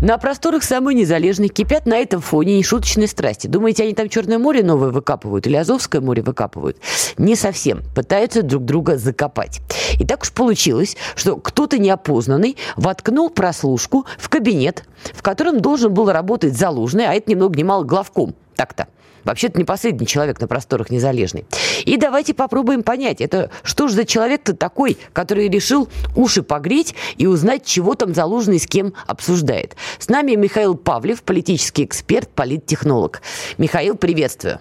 [0.00, 3.46] На просторах самой незалежной кипят на этом фоне нешуточные страсти.
[3.46, 6.78] Думаете, они там Черное море новое выкапывают или Азовское море выкапывают?
[7.18, 7.82] Не совсем.
[7.94, 9.60] Пытаются друг друга закопать.
[9.98, 16.10] И так уж получилось, что кто-то неопознанный воткнул прослушку в кабинет, в котором должен был
[16.10, 18.34] работать Залужный, а это ни много ни мало главком.
[18.54, 18.86] Так-то.
[19.26, 21.44] Вообще-то не последний человек на просторах незалежный.
[21.84, 27.26] И давайте попробуем понять, это что же за человек-то такой, который решил уши погреть и
[27.26, 29.74] узнать, чего там Залужный с кем обсуждает.
[29.98, 33.20] С нами Михаил Павлев, политический эксперт, политтехнолог.
[33.58, 34.60] Михаил, приветствую.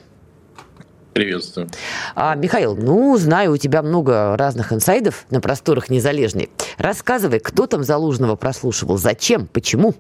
[1.14, 1.70] Приветствую.
[2.16, 6.50] А, Михаил, ну, знаю, у тебя много разных инсайдов на просторах незалежной.
[6.80, 9.94] Рассказывай, кто там Залужного прослушивал, зачем, почему?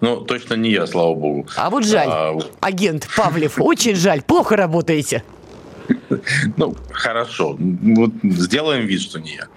[0.00, 1.46] Ну, точно не я, слава богу.
[1.56, 5.22] А вот жаль, а, агент Павлев, очень жаль, плохо работаете.
[6.56, 9.48] Ну, хорошо, вот сделаем вид, что не я.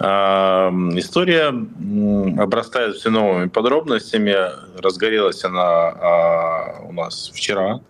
[0.00, 1.48] А, история
[2.40, 4.36] обрастает все новыми подробностями.
[4.80, 7.80] Разгорелась она а, у нас вчера,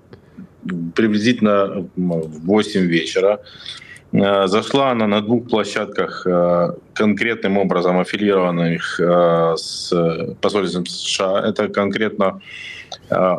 [0.94, 3.40] приблизительно в 8 вечера.
[4.12, 9.92] Э, зашла она на двух площадках, э, конкретным образом аффилированных э, с
[10.40, 11.40] посольством США.
[11.46, 12.40] Это конкретно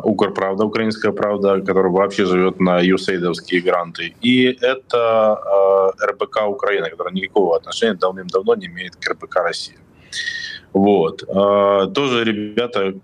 [0.04, 4.14] Укрправда, Украинская правда, которая вообще живет на юсейдовские гранты.
[4.20, 9.78] И это РБК Украина, которая никакого отношения давным-давно не имеет к РБК России.
[10.72, 11.24] Вот.
[11.94, 12.94] Тоже ребята,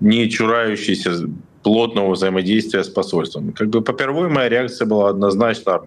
[0.00, 1.28] не чурающиеся
[1.62, 3.52] плотного взаимодействия с посольством.
[3.52, 5.86] Как бы попервой моя реакция была однозначно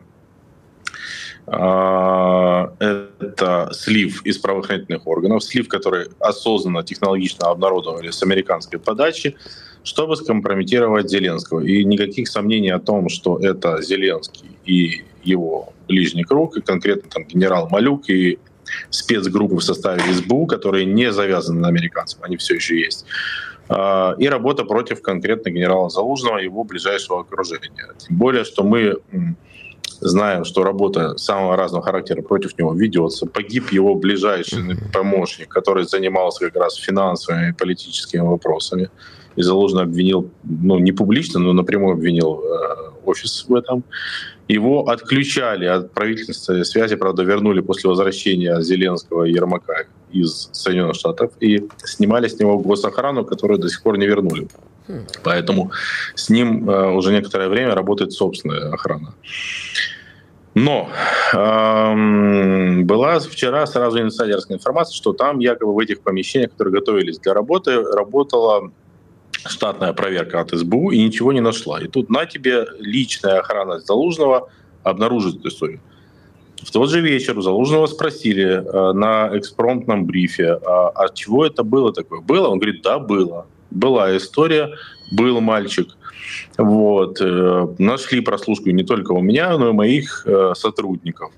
[1.50, 9.38] это слив из правоохранительных органов, слив, который осознанно, технологично обнародовали с американской подачи,
[9.84, 11.62] чтобы скомпрометировать Зеленского.
[11.62, 17.24] И никаких сомнений о том, что это Зеленский и его ближний круг, и конкретно там
[17.24, 18.40] генерал Малюк и
[18.90, 23.06] спецгруппы в составе СБУ, которые не завязаны на американцев, они все еще есть.
[23.70, 27.88] А, и работа против конкретно генерала Залужного и его ближайшего окружения.
[27.98, 28.98] Тем более, что мы
[30.02, 33.26] знаем, что работа самого разного характера против него ведется.
[33.26, 38.90] Погиб его ближайший помощник, который занимался как раз финансовыми и политическими вопросами.
[39.36, 43.84] И Залужный обвинил, ну не публично, но напрямую обвинил э, офис в этом.
[44.48, 51.32] Его отключали от правительственной связи, правда, вернули после возвращения Зеленского и Ермака из Соединенных Штатов
[51.40, 54.48] и снимали с него госохрану, которую до сих пор не вернули.
[55.24, 55.72] Поэтому
[56.16, 59.14] с ним э, уже некоторое время работает собственная охрана.
[60.54, 60.90] Но
[61.34, 67.36] эм, была вчера сразу инсайдерская информация, что там якобы в этих помещениях, которые готовились для
[67.36, 68.72] работы, работала
[69.46, 71.80] штатная проверка от СБУ и ничего не нашла.
[71.80, 74.50] И тут на тебе личная охрана Залужного
[74.82, 75.80] обнаружит эту историю.
[76.64, 81.62] В тот же вечер у Залужного спросили э, на экспромтном брифе, а, а чего это
[81.64, 82.22] было такое?
[82.22, 82.48] Было?
[82.48, 84.72] Он говорит, да, было была история,
[85.12, 85.90] был мальчик.
[86.58, 87.22] Вот.
[87.22, 91.32] Э, нашли прослушку не только у меня, но и моих э, сотрудников.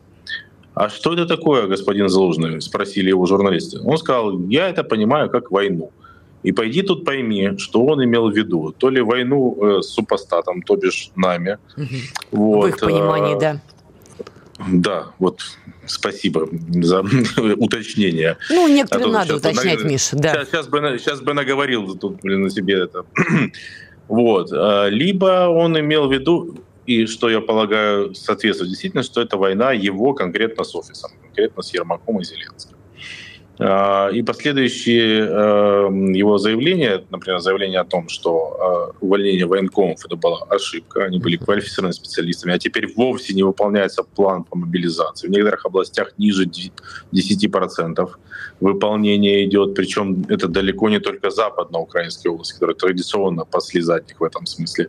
[0.74, 2.62] А что это такое, господин Залужный?
[2.62, 3.80] Спросили его журналисты.
[3.84, 5.92] Он сказал, я это понимаю как войну.
[6.42, 8.74] И пойди тут пойми, что он имел в виду.
[8.78, 11.58] То ли войну э, с супостатом, то бишь нами.
[11.76, 11.86] Угу.
[12.32, 12.66] Вот.
[12.66, 13.62] В их понимании, да.
[14.68, 15.42] Да, вот
[15.86, 17.02] спасибо за
[17.58, 18.38] уточнение.
[18.50, 19.88] Ну, некоторым а надо уточнять, на...
[19.88, 20.34] Миша, да.
[20.34, 23.06] Сейчас, сейчас, бы, сейчас бы наговорил тут, блин, на себе это.
[24.08, 24.52] вот.
[24.52, 29.72] А, либо он имел в виду, и что я полагаю соответствует действительно, что это война
[29.72, 32.79] его конкретно с офисом, конкретно с Ермаком и Зеленским.
[33.62, 40.16] А, и последующие эм, его заявления, например, заявление о том, что э, увольнение военкомов это
[40.16, 45.28] была ошибка, они были квалифицированными специалистами, а теперь вовсе не выполняется план по мобилизации.
[45.28, 46.46] В некоторых областях ниже
[47.12, 48.10] 10%
[48.62, 54.46] выполнение идет, причем это далеко не только западноукраинские области, которые традиционно пасли задних в этом
[54.46, 54.88] смысле.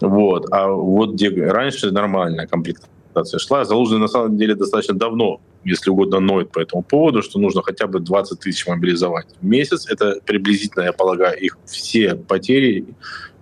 [0.00, 0.46] Вот.
[0.50, 6.20] А вот где раньше нормальная комплектация шла, Залужный на самом деле достаточно давно если угодно,
[6.20, 9.86] ноет по этому поводу, что нужно хотя бы 20 тысяч мобилизовать в месяц.
[9.88, 12.86] Это приблизительно, я полагаю, их все потери,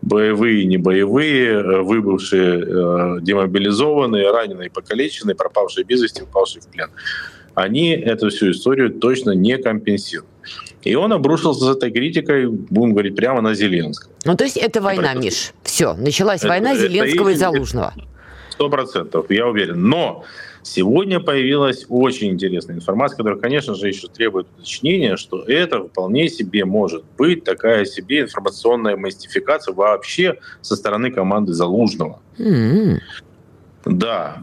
[0.03, 6.91] боевые, не боевые, э, выбывшие, э, демобилизованные, раненые, покалеченные, пропавшие без вести, упавшие в плен.
[7.55, 10.31] Они эту всю историю точно не компенсируют.
[10.83, 14.13] И он обрушился с этой критикой, будем говорить, прямо на Зеленского.
[14.25, 15.53] Ну, то есть это война, Миш.
[15.65, 17.95] Все, началась это, война Зеленского это, и Залужного.
[18.51, 19.83] Сто процентов, я уверен.
[19.89, 20.25] Но
[20.69, 26.67] Сегодня появилась очень интересная информация, которая, конечно же, еще требует уточнения, что это вполне себе
[26.67, 32.21] может быть такая себе информационная мастификация вообще со стороны команды Залужного.
[32.39, 32.99] Mm-hmm.
[33.87, 34.43] Да,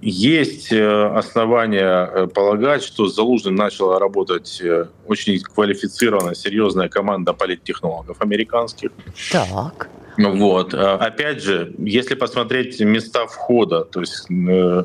[0.00, 7.32] есть э, основания э, полагать, что с Залужным начала работать э, очень квалифицированная, серьезная команда
[7.32, 8.90] политтехнологов американских.
[9.32, 9.88] Так.
[10.28, 10.74] Вот.
[10.74, 14.26] Опять же, если посмотреть места входа, то есть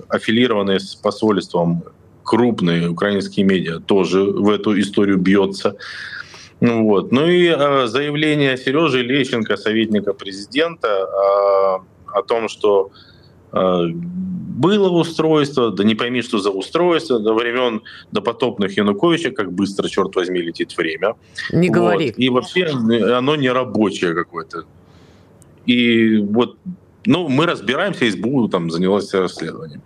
[0.09, 1.83] аффилированные с посольством
[2.23, 5.75] крупные украинские медиа тоже в эту историю бьется.
[6.61, 7.11] Ну, вот.
[7.11, 7.49] ну и
[7.87, 11.07] заявление Сережи Лещенко, советника президента,
[12.15, 12.91] о том, что
[13.51, 19.89] а, было устройство, да не пойми, что за устройство, до времен допотопных Януковича, как быстро,
[19.89, 21.15] черт возьми, летит время.
[21.51, 21.75] Не вот.
[21.75, 22.13] говори.
[22.17, 24.63] И вообще оно не рабочее какое-то.
[25.65, 26.57] И вот,
[27.05, 29.81] ну, мы разбираемся, СБУ там занялась расследованием.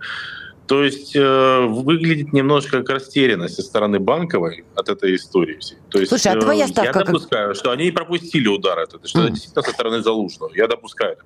[0.70, 5.78] То есть э, выглядит немножко как растерянность со стороны банковой от этой истории всей.
[5.90, 7.00] То есть, Слушай, а твоя э, ставка...
[7.00, 7.56] Я допускаю, как...
[7.56, 9.22] что они пропустили удар этот, что mm.
[9.24, 10.52] это действительно со стороны Залужного.
[10.54, 11.16] Я допускаю.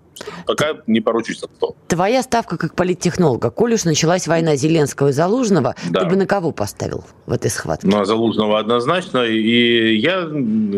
[0.47, 1.77] Пока не поручусь за то.
[1.89, 3.51] Твоя ставка как политтехнолога.
[3.51, 6.01] Коль уж началась война Зеленского и Залужного, да.
[6.01, 7.87] ты бы на кого поставил в этой схватке?
[7.87, 9.25] На Залужного однозначно.
[9.27, 10.27] И я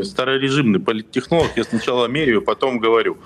[0.02, 1.50] старорежимный политтехнолог.
[1.54, 3.18] Я сначала меряю, потом говорю.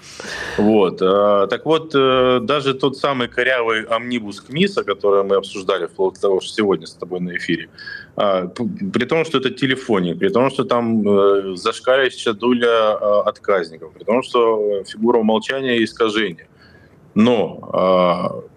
[0.58, 1.00] Вот.
[1.00, 6.20] А, так вот, э, даже тот самый корявый амнибус КМИСа, который мы обсуждали вплоть до
[6.20, 7.68] того, что сегодня с тобой на эфире.
[8.16, 13.92] А, при том, что это телефоник, при том, что там э, зашкаливающая доля э, отказников,
[13.92, 16.48] при том, что фигура умолчания и искажения.
[17.14, 18.50] Но э,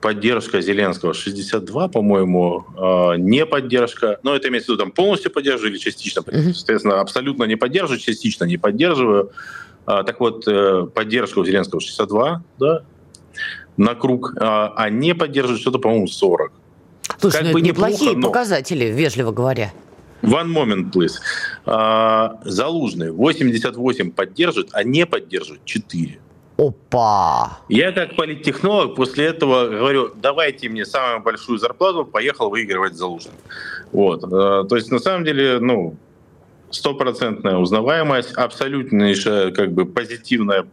[0.00, 4.18] поддержка Зеленского 62, по-моему, э, не поддержка.
[4.22, 6.20] Но это имеется в виду там полностью поддерживаю или частично.
[6.20, 6.52] Mm-hmm.
[6.52, 9.30] Соответственно, абсолютно не поддерживаю, частично не поддерживаю.
[9.86, 12.82] А, так вот, э, поддержка у Зеленского 62, да,
[13.76, 16.52] на круг, а, а не поддерживает что-то, по-моему, 40.
[17.18, 18.28] Слушай, как ну бы это неплохие неплохо, но...
[18.28, 19.72] показатели, вежливо говоря.
[20.22, 21.14] One moment, please.
[21.66, 26.18] А, Залужный 88 поддержит, а не поддержит 4.
[26.56, 27.58] Опа!
[27.68, 33.34] Я как политтехнолог после этого говорю, давайте мне самую большую зарплату, поехал выигрывать Залужным.
[33.92, 34.24] Вот.
[34.24, 35.96] А, то есть, на самом деле, ну,
[36.74, 40.66] стопроцентная узнаваемость, абсолютнейшая как бы позитивная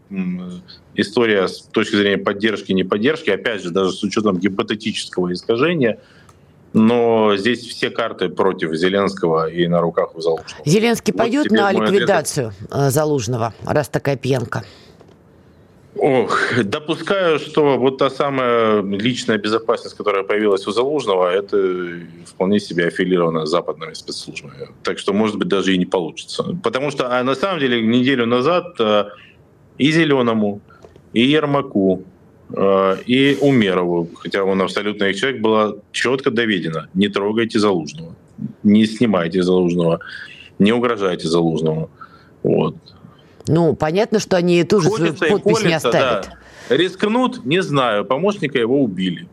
[0.95, 5.99] история с точки зрения поддержки, не поддержки, опять же, даже с учетом гипотетического искажения,
[6.73, 10.63] но здесь все карты против Зеленского и на руках у Залужного.
[10.65, 12.69] Зеленский вот пойдет на ликвидацию ответ.
[12.71, 14.63] Э, Залужного, раз такая пьянка?
[16.01, 21.57] Ох, допускаю, что вот та самая личная безопасность, которая появилась у Залужного, это
[22.25, 24.69] вполне себе аффилировано с западными спецслужбами.
[24.81, 26.57] Так что, может быть, даже и не получится.
[26.63, 29.09] Потому что а на самом деле неделю назад э,
[29.77, 30.59] и Зеленому,
[31.13, 32.03] и Ермаку,
[32.51, 36.87] э, и Умерову, хотя он абсолютно их человек, было четко доведено.
[36.95, 38.15] Не трогайте Залужного,
[38.63, 39.99] не снимайте Залужного,
[40.57, 41.91] не угрожайте Залужному.
[42.41, 42.75] Вот.
[43.51, 46.29] Ну, понятно, что они тоже свою подпись колется, не оставят.
[46.69, 46.75] Да.
[46.77, 49.27] Рискнут, не знаю, помощника его убили.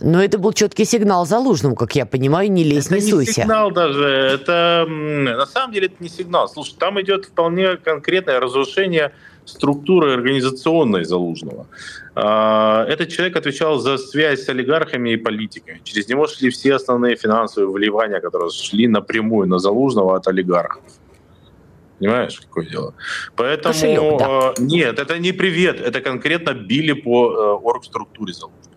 [0.00, 3.30] Но это был четкий сигнал Залужному, как я понимаю, не лезь, это не суйся.
[3.30, 6.46] не сигнал даже, это на самом деле это не сигнал.
[6.48, 9.12] Слушай, там идет вполне конкретное разрушение
[9.46, 11.66] структуры организационной Залужного.
[12.14, 15.80] А, этот человек отвечал за связь с олигархами и политиками.
[15.84, 20.82] Через него шли все основные финансовые вливания, которые шли напрямую на Залужного от олигархов.
[22.02, 22.94] Понимаешь, какое дело?
[23.36, 24.54] Поэтому Кошелек, да.
[24.58, 28.72] Э, нет, это не привет, это конкретно били по э, оргструктуре Залужного.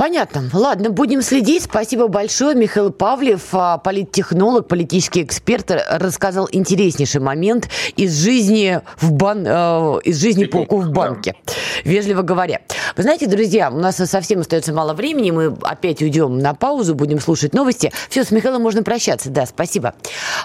[0.00, 0.48] Понятно.
[0.52, 1.64] Ладно, будем следить.
[1.64, 2.56] Спасибо большое.
[2.56, 9.44] Михаил Павлев, а, политтехнолог, политический эксперт, рассказал интереснейший момент из жизни, в бан...
[9.46, 11.36] Э, из жизни полку в банке.
[11.84, 12.60] Вежливо говоря.
[12.96, 15.30] Вы знаете, друзья, у нас совсем остается мало времени.
[15.30, 17.92] Мы опять уйдем на паузу, будем слушать новости.
[18.08, 19.30] Все, с Михаилом можно прощаться.
[19.30, 19.94] Да, спасибо.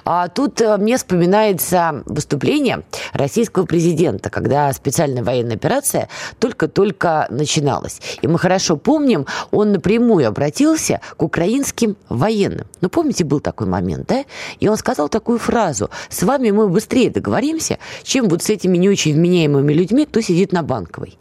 [0.04, 6.08] А тут э, мне вспоминается выступление российского президента, когда специальная военная операция
[6.40, 8.00] только-только начиналась.
[8.22, 12.68] И мы хорошо помним, он напрямую обратился к украинским военным.
[12.82, 14.24] Ну, помните, был такой момент, да?
[14.60, 15.90] И он сказал такую фразу.
[16.10, 20.52] С вами мы быстрее договоримся, чем вот с этими не очень вменяемыми людьми, кто сидит
[20.52, 21.18] на Банковой.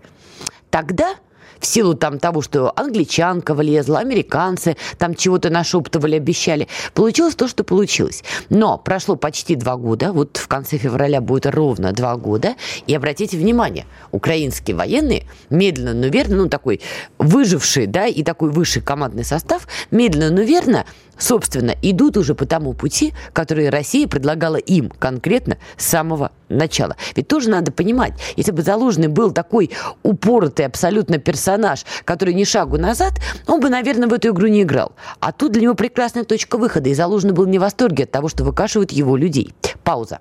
[0.74, 1.14] Тогда
[1.60, 6.66] в силу там того, что англичанка влезла, американцы там чего-то нашептывали, обещали.
[6.94, 8.24] Получилось то, что получилось.
[8.48, 12.56] Но прошло почти два года, вот в конце февраля будет ровно два года,
[12.88, 16.80] и обратите внимание, украинские военные медленно, но верно, ну такой
[17.18, 20.86] выживший, да, и такой высший командный состав, медленно, но верно
[21.18, 26.96] собственно, идут уже по тому пути, который Россия предлагала им конкретно с самого начала.
[27.16, 29.70] Ведь тоже надо понимать, если бы Залужный был такой
[30.02, 33.14] упоротый абсолютно персонаж, который ни шагу назад,
[33.46, 34.92] он бы, наверное, в эту игру не играл.
[35.20, 38.28] А тут для него прекрасная точка выхода, и Залужный был не в восторге от того,
[38.28, 39.54] что выкашивают его людей.
[39.82, 40.20] Пауза.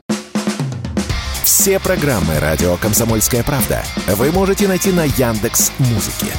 [1.44, 6.32] Все программы «Радио Комсомольская правда» вы можете найти на Яндекс Музыке.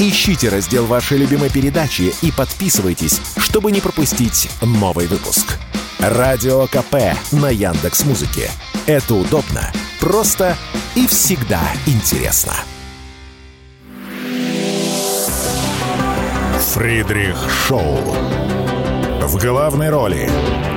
[0.00, 5.58] Ищите раздел вашей любимой передачи и подписывайтесь, чтобы не пропустить новый выпуск.
[5.98, 8.48] Радио КП на Яндекс Музыке.
[8.86, 10.56] Это удобно, просто
[10.94, 12.54] и всегда интересно.
[16.74, 17.36] Фридрих
[17.66, 17.98] Шоу.
[19.22, 20.30] В главной роли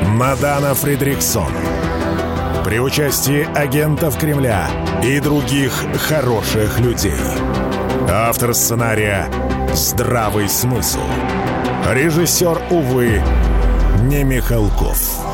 [0.08, 1.54] Мадана Фридриксон.
[2.66, 4.68] При участии агентов Кремля
[5.04, 5.72] и других
[6.08, 7.14] хороших людей.
[8.10, 9.30] Автор сценария
[9.74, 11.00] «Здравый смысл».
[11.92, 13.22] Режиссер, увы,
[14.04, 15.31] не Михалков.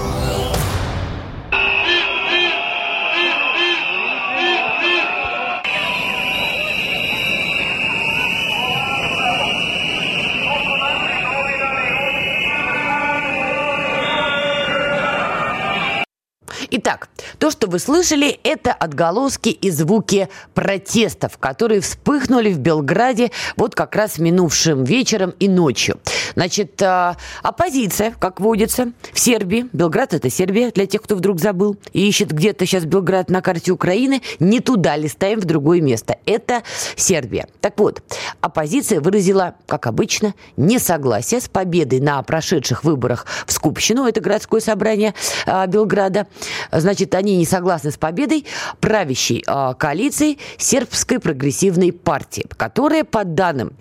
[17.48, 23.96] То, что вы слышали, это отголоски и звуки протестов, которые вспыхнули в Белграде вот как
[23.96, 25.98] раз минувшим вечером и ночью.
[26.36, 31.78] Значит, а, оппозиция, как водится, в Сербии, Белград это Сербия, для тех, кто вдруг забыл,
[31.94, 36.18] и ищет где-то сейчас Белград на карте Украины, не туда листаем в другое место.
[36.26, 36.64] Это
[36.98, 37.48] Сербия.
[37.62, 38.04] Так вот,
[38.42, 45.14] оппозиция выразила, как обычно, несогласие с победой на прошедших выборах в Скупщину, это городское собрание
[45.46, 46.28] а, Белграда,
[46.72, 48.46] Значит, они не согласны с победой
[48.80, 53.74] правящей э, коалиции сербской прогрессивной партии, которая, по данным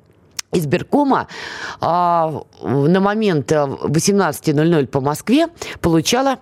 [0.53, 1.29] избиркома
[1.81, 5.49] а, на момент 18.00 по Москве
[5.81, 6.39] получала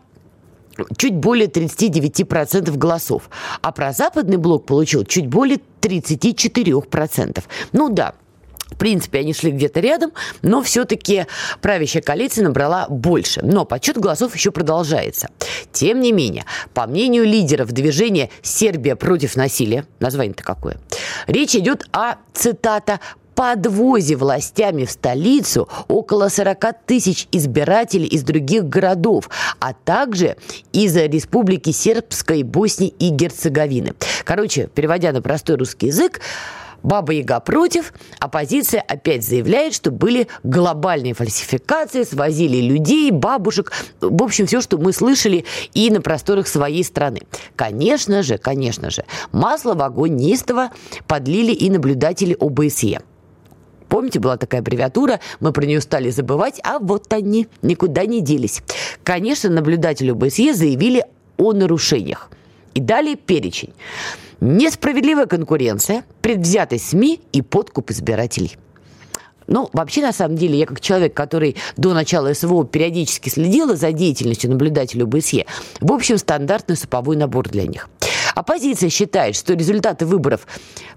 [0.97, 3.31] чуть более 39% голосов.
[3.63, 7.43] А прозападный блок получил чуть более 34%.
[7.73, 8.15] Ну да,
[8.75, 10.13] в принципе, они шли где-то рядом,
[10.43, 11.27] но все-таки
[11.61, 13.41] правящая коалиция набрала больше.
[13.43, 15.29] Но подсчет голосов еще продолжается.
[15.73, 16.45] Тем не менее,
[16.75, 20.79] по мнению лидеров движения «Сербия против насилия», название-то какое,
[21.27, 23.01] речь идет о, цитата,
[23.35, 29.29] подвозе властями в столицу около 40 тысяч избирателей из других городов,
[29.61, 30.37] а также
[30.73, 33.95] из Республики Сербской Боснии и Герцеговины.
[34.25, 36.21] Короче, переводя на простой русский язык,
[36.85, 44.47] Баба Яга против, оппозиция опять заявляет, что были глобальные фальсификации, свозили людей, бабушек, в общем,
[44.47, 47.23] все, что мы слышали и на просторах своей страны.
[47.57, 50.71] Конечно же, конечно же, масло в огонь неистово
[51.07, 53.01] подлили и наблюдатели ОБСЕ.
[53.89, 58.63] Помните, была такая аббревиатура, мы про нее стали забывать, а вот они никуда не делись.
[59.03, 61.05] Конечно, наблюдатели ОБСЕ заявили
[61.39, 62.29] о нарушениях.
[62.75, 63.73] И далее перечень.
[64.47, 68.59] Несправедливая конкуренция, предвзятость СМИ и подкуп избирателей.
[69.47, 73.93] Ну, вообще, на самом деле, я как человек, который до начала СВО периодически следила за
[73.93, 75.47] деятельностью наблюдателей ОБСЕ,
[75.81, 77.89] в общем, стандартный суповой набор для них.
[78.35, 80.47] Оппозиция считает, что результаты выборов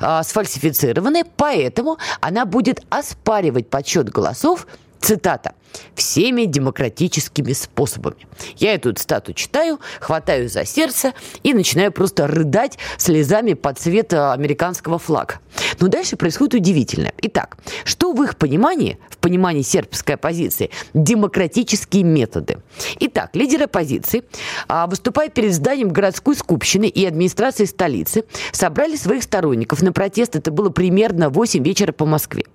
[0.02, 4.68] э, сфальсифицированы, поэтому она будет оспаривать подсчет голосов
[5.00, 5.54] Цитата.
[5.96, 8.28] «Всеми демократическими способами».
[8.58, 11.14] Я эту цитату читаю, хватаю за сердце
[11.44, 15.40] и начинаю просто рыдать слезами под цвет э, американского флага.
[15.80, 17.14] Но дальше происходит удивительное.
[17.22, 22.58] Итак, что в их понимании, в понимании сербской оппозиции, демократические методы?
[23.00, 24.24] Итак, лидеры оппозиции,
[24.68, 30.36] а, выступая перед зданием городской скупщины и администрации столицы, собрали своих сторонников на протест.
[30.36, 32.46] Это было примерно 8 вечера по Москве.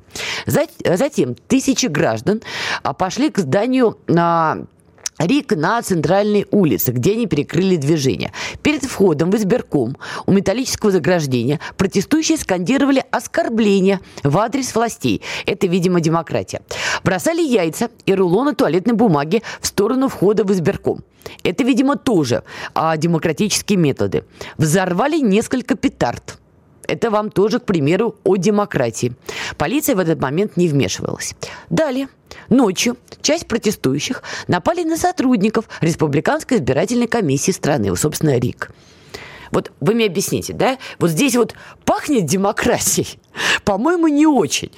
[0.47, 2.43] Затем тысячи граждан
[2.83, 4.59] а, пошли к зданию на
[5.19, 8.33] Рик на центральной улице, где они перекрыли движение.
[8.63, 9.97] Перед входом в избирком
[10.27, 15.23] у металлического заграждения протестующие скандировали оскорбления в адрес властей.
[15.47, 16.63] Это, видимо, демократия.
[17.05, 21.05] Бросали яйца и рулоны туалетной бумаги в сторону входа в избирком.
[21.45, 22.43] Это, видимо, тоже
[22.75, 24.25] а, демократические методы.
[24.57, 26.39] Взорвали несколько петард.
[26.93, 29.15] Это вам тоже, к примеру, о демократии.
[29.57, 31.35] Полиция в этот момент не вмешивалась.
[31.71, 32.09] Далее.
[32.51, 38.73] Ночью часть протестующих напали на сотрудников Республиканской избирательной комиссии страны, собственно, РИК.
[39.53, 40.77] Вот вы мне объясните, да?
[40.99, 41.55] Вот здесь вот
[41.87, 43.19] пахнет демократией.
[43.65, 44.73] По-моему, не очень.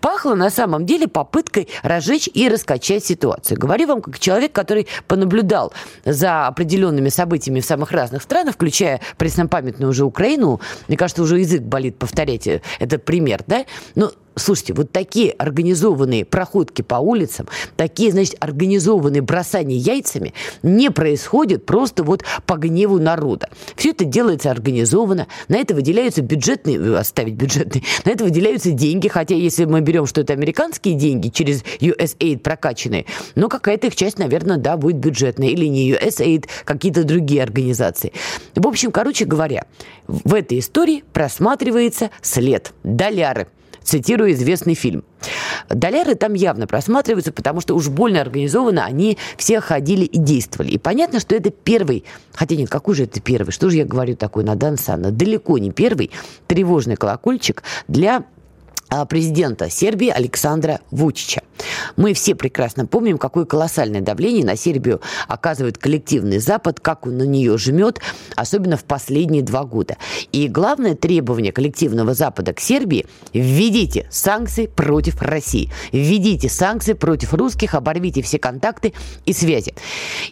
[0.00, 3.58] Пахло на самом деле попыткой разжечь и раскачать ситуацию.
[3.58, 5.72] Говорю вам как человек, который понаблюдал
[6.04, 10.60] за определенными событиями в самых разных странах, включая преснопамятную уже Украину.
[10.88, 13.64] Мне кажется, уже язык болит повторять этот пример, да?
[13.94, 17.46] Но слушайте, вот такие организованные проходки по улицам,
[17.76, 23.50] такие, значит, организованные бросания яйцами не происходят просто вот по гневу народа.
[23.76, 29.08] Все это делается организованно, на это выделяются бюджетные, э, оставить бюджетные, на это выделяются деньги,
[29.08, 34.18] хотя если мы берем, что это американские деньги через USAID прокачанные, но какая-то их часть,
[34.18, 38.12] наверное, да, будет бюджетная, или не USAID, какие-то другие организации.
[38.54, 39.64] В общем, короче говоря,
[40.06, 43.48] в этой истории просматривается след, доляры–
[43.82, 45.04] цитирую известный фильм.
[45.68, 50.70] Доляры там явно просматриваются, потому что уж больно организованно они все ходили и действовали.
[50.70, 54.16] И понятно, что это первый, хотя нет, какой же это первый, что же я говорю
[54.16, 56.10] такой на Дансана, далеко не первый
[56.46, 58.24] тревожный колокольчик для
[59.08, 61.42] президента Сербии Александра Вучича.
[61.96, 67.24] Мы все прекрасно помним, какое колоссальное давление на Сербию оказывает коллективный Запад, как он на
[67.24, 68.00] нее жмет,
[68.36, 69.96] особенно в последние два года.
[70.32, 77.74] И главное требование коллективного Запада к Сербии– введите санкции против России, введите санкции против русских,
[77.74, 78.92] оборвите все контакты
[79.26, 79.74] и связи.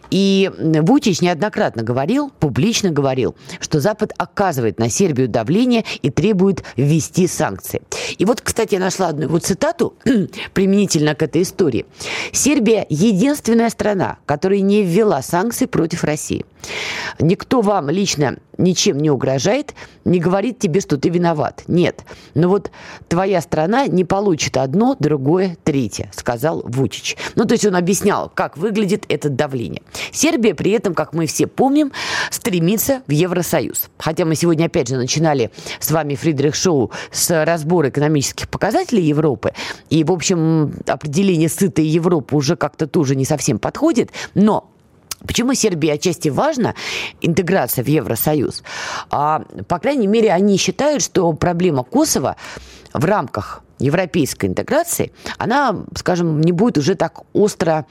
[0.09, 7.27] И Вучич неоднократно говорил, публично говорил, что Запад оказывает на Сербию давление и требует ввести
[7.27, 7.81] санкции.
[8.17, 9.93] И вот, кстати, я нашла одну его цитату
[10.53, 11.85] применительно к этой истории.
[12.31, 16.43] Сербия– единственная страна, которая не ввела санкции против России.
[17.19, 19.73] Никто вам лично ничем не угрожает,
[20.05, 21.63] не говорит тебе, что ты виноват.
[21.67, 22.03] Нет.
[22.33, 22.71] Но вот
[23.07, 27.17] твоя страна не получит одно, другое, третье, сказал Вучич.
[27.35, 29.81] Ну, то есть он объяснял, как выглядит это давление.
[30.11, 31.91] Сербия при этом, как мы все помним,
[32.29, 33.89] стремится в Евросоюз.
[33.97, 39.53] Хотя мы сегодня опять же начинали с вами Фридрих Шоу с разбора экономических показателей Европы.
[39.89, 44.11] И, в общем, определение сытой Европы уже как-то тоже не совсем подходит.
[44.33, 44.69] Но
[45.25, 46.75] Почему Сербии отчасти важна
[47.21, 48.63] интеграция в Евросоюз?
[49.09, 52.35] А, по крайней мере, они считают, что проблема Косово
[52.93, 57.85] в рамках европейской интеграции, она, скажем, не будет уже так остро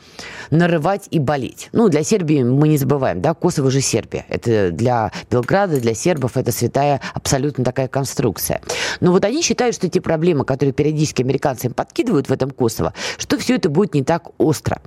[0.50, 1.68] нарывать и болеть.
[1.72, 4.24] Ну, для Сербии мы не забываем, да, Косово же Сербия.
[4.28, 8.60] Это для Белграда, для сербов это святая абсолютно такая конструкция.
[9.00, 12.94] Но вот они считают, что те проблемы, которые периодически американцы им подкидывают в этом Косово,
[13.16, 14.80] что все это будет не так остро.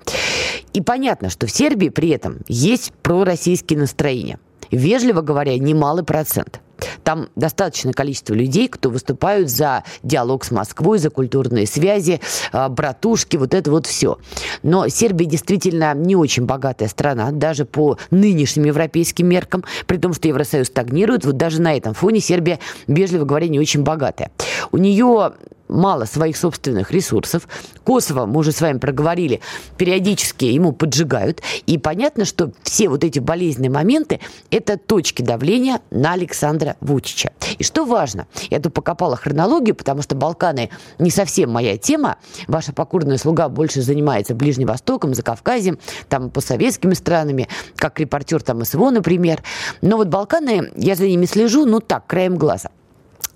[0.74, 4.40] И понятно, что в Сербии при этом есть пророссийские настроения.
[4.72, 6.62] Вежливо говоря, немалый процент.
[7.04, 12.22] Там достаточное количество людей, кто выступают за диалог с Москвой, за культурные связи,
[12.52, 14.18] а, братушки, вот это вот все.
[14.64, 20.28] Но Сербия действительно не очень богатая страна, даже по нынешним европейским меркам, при том, что
[20.28, 21.26] Евросоюз стагнирует.
[21.26, 24.32] Вот даже на этом фоне Сербия, вежливо говоря, не очень богатая.
[24.72, 25.34] У нее
[25.72, 27.48] мало своих собственных ресурсов.
[27.84, 29.42] Косово, мы уже с вами проговорили,
[29.78, 31.42] периодически ему поджигают.
[31.66, 34.20] И понятно, что все вот эти болезненные моменты–
[34.52, 37.32] это точки давления на Александра Вучича.
[37.58, 40.70] И что важно, я тут покопала хронологию, потому что Балканы
[41.00, 42.18] не совсем моя тема.
[42.48, 48.64] Ваша покорная слуга больше занимается Ближним Востоком, Закавказьем, там по советскими странами, как репортер там
[48.66, 49.42] СВО, например.
[49.82, 52.70] Но вот Балканы, я за ними слежу, ну так, краем глаза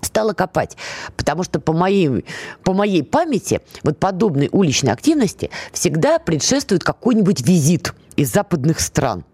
[0.00, 0.76] стала копать.
[1.16, 2.24] Потому что по моей,
[2.62, 9.24] по моей памяти вот подобной уличной активности всегда предшествует какой-нибудь визит из западных стран.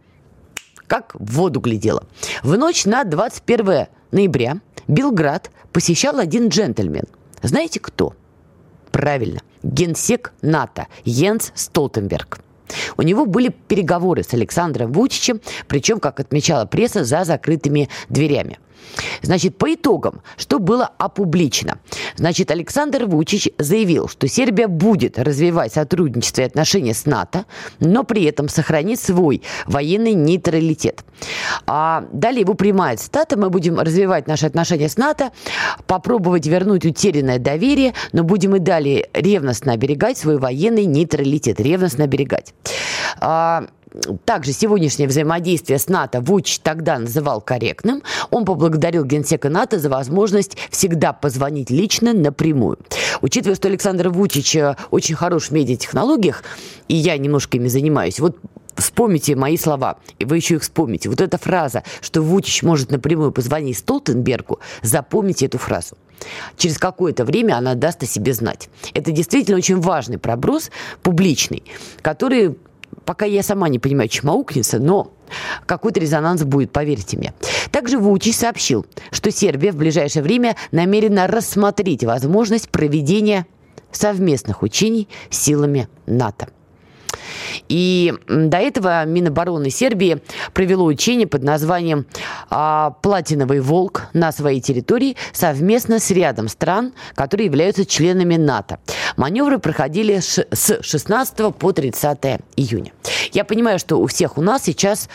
[0.86, 2.04] Как в воду глядела.
[2.42, 7.04] В ночь на 21 ноября Белград посещал один джентльмен.
[7.42, 8.14] Знаете кто?
[8.90, 12.40] Правильно, генсек НАТО Йенс Столтенберг.
[12.96, 18.58] У него были переговоры с Александром Вучичем, причем, как отмечала пресса, за закрытыми дверями.
[19.22, 21.78] Значит, по итогам, что было опубличено?
[22.16, 27.46] Значит, Александр Вучич заявил, что Сербия будет развивать сотрудничество и отношения с НАТО,
[27.80, 31.04] но при этом сохранит свой военный нейтралитет.
[31.66, 33.38] А далее его прямая цитата.
[33.38, 35.30] Мы будем развивать наши отношения с НАТО,
[35.86, 41.60] попробовать вернуть утерянное доверие, но будем и далее ревностно оберегать свой военный нейтралитет.
[41.60, 42.54] Ревностно оберегать.
[43.20, 43.66] А,
[44.24, 48.02] также сегодняшнее взаимодействие с НАТО Вуч тогда называл корректным.
[48.30, 52.78] Он поблагодарил генсека НАТО за возможность всегда позвонить лично напрямую.
[53.20, 56.42] Учитывая, что Александр Вучич э, очень хорош в медиатехнологиях,
[56.88, 58.38] и я немножко ими занимаюсь, вот
[58.76, 61.08] вспомните мои слова, и вы еще их вспомните.
[61.08, 65.96] Вот эта фраза, что Вучич может напрямую позвонить Столтенбергу, запомните эту фразу.
[66.56, 68.68] Через какое-то время она даст о себе знать.
[68.94, 70.70] Это действительно очень важный проброс,
[71.02, 71.64] публичный,
[72.00, 72.56] который
[73.04, 75.12] пока я сама не понимаю, чем аукнется, но
[75.66, 77.34] какой-то резонанс будет, поверьте мне.
[77.70, 83.46] Также Вучич сообщил, что Сербия в ближайшее время намерена рассмотреть возможность проведения
[83.90, 86.48] совместных учений силами НАТО.
[87.68, 92.06] И до этого Минобороны Сербии провело учение под названием
[92.50, 98.78] а, «Платиновый волк» на своей территории совместно с рядом стран, которые являются членами НАТО.
[99.16, 100.46] Маневры проходили с
[100.82, 102.18] 16 по 30
[102.56, 102.92] июня.
[103.32, 105.08] Я понимаю, что у всех у нас сейчас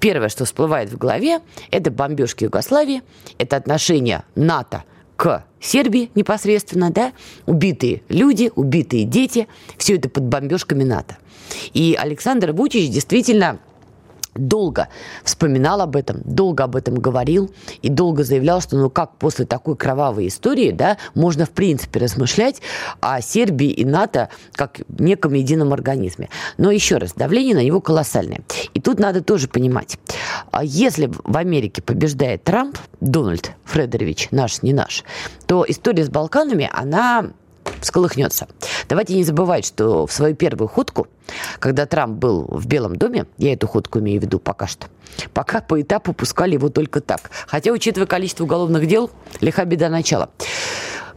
[0.00, 1.40] первое, что всплывает в голове,
[1.70, 3.02] это бомбежки Югославии,
[3.38, 4.84] это отношение НАТО
[5.16, 7.12] к Сербии непосредственно, да,
[7.46, 11.18] убитые люди, убитые дети, все это под бомбежками НАТО.
[11.74, 13.58] И Александр Вучич действительно
[14.38, 14.88] долго
[15.24, 17.50] вспоминал об этом, долго об этом говорил
[17.82, 22.62] и долго заявлял, что ну как после такой кровавой истории, да, можно в принципе размышлять
[23.00, 26.28] о Сербии и НАТО как неком едином организме.
[26.56, 28.42] Но еще раз, давление на него колоссальное.
[28.74, 29.98] И тут надо тоже понимать,
[30.50, 35.04] а если в Америке побеждает Трамп, Дональд Фредерович, наш, не наш,
[35.46, 37.30] то история с Балканами, она
[37.80, 38.48] всколыхнется.
[38.88, 41.06] Давайте не забывать, что в свою первую ходку,
[41.58, 44.86] когда Трамп был в Белом доме, я эту ходку имею в виду пока что,
[45.34, 47.30] пока по этапу пускали его только так.
[47.46, 49.10] Хотя, учитывая количество уголовных дел,
[49.40, 50.30] лиха беда начала.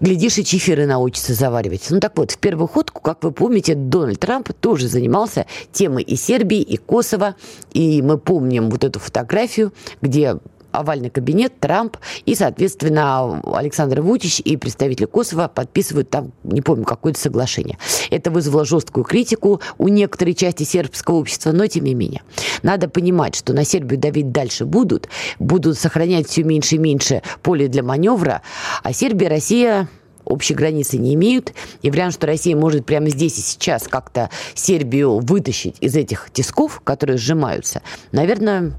[0.02, 1.86] Глядишь, и чиферы научатся заваривать.
[1.92, 6.16] Ну так вот, в первую ходку, как вы помните, Дональд Трамп тоже занимался темой и
[6.16, 7.36] Сербии, и Косово.
[7.72, 10.38] И мы помним вот эту фотографию, где
[10.72, 17.20] овальный кабинет, Трамп и, соответственно, Александр Вутич и представители Косово подписывают там, не помню, какое-то
[17.20, 17.78] соглашение.
[18.10, 22.22] Это вызвало жесткую критику у некоторой части сербского общества, но тем не менее.
[22.64, 25.10] Надо понимать, что на Сербию давить дальше будут,
[25.40, 28.42] будут сохранять все меньше и меньше поле для маневра,
[28.84, 29.88] а Сербия, Россия
[30.26, 31.54] общей границы не имеют.
[31.82, 36.82] И вариант, что Россия может прямо здесь и сейчас как-то Сербию вытащить из этих тисков,
[36.84, 38.74] которые сжимаются, наверное,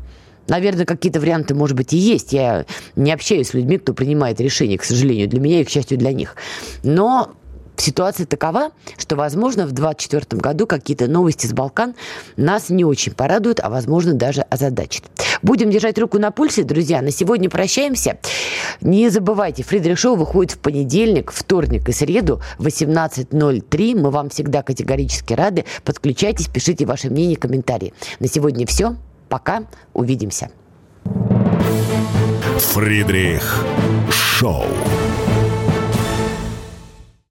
[0.49, 2.33] Наверное, какие-то варианты, может быть, и есть.
[2.33, 2.67] Я
[2.97, 6.13] не общаюсь с людьми, кто принимает решения, к сожалению, для меня и, к счастью, для
[6.13, 6.37] них.
[6.83, 7.33] Но
[7.77, 11.95] ситуация такова, что, возможно, в 2024 году какие-то новости с Балкан
[12.37, 15.05] нас не очень порадуют, а, возможно, даже озадачат.
[15.43, 17.03] Будем держать руку на пульсе, друзья.
[17.03, 18.19] На сегодня прощаемся.
[18.81, 24.01] Не забывайте, Фридрих Шоу выходит в понедельник, вторник и среду в 18.03.
[24.01, 25.65] Мы вам всегда категорически рады.
[25.85, 27.93] Подключайтесь, пишите ваше мнение, комментарии.
[28.21, 28.97] На сегодня все.
[29.33, 29.63] Пока.
[29.95, 30.51] Увидимся.
[32.59, 33.65] Фридрих
[34.11, 34.67] Шоу.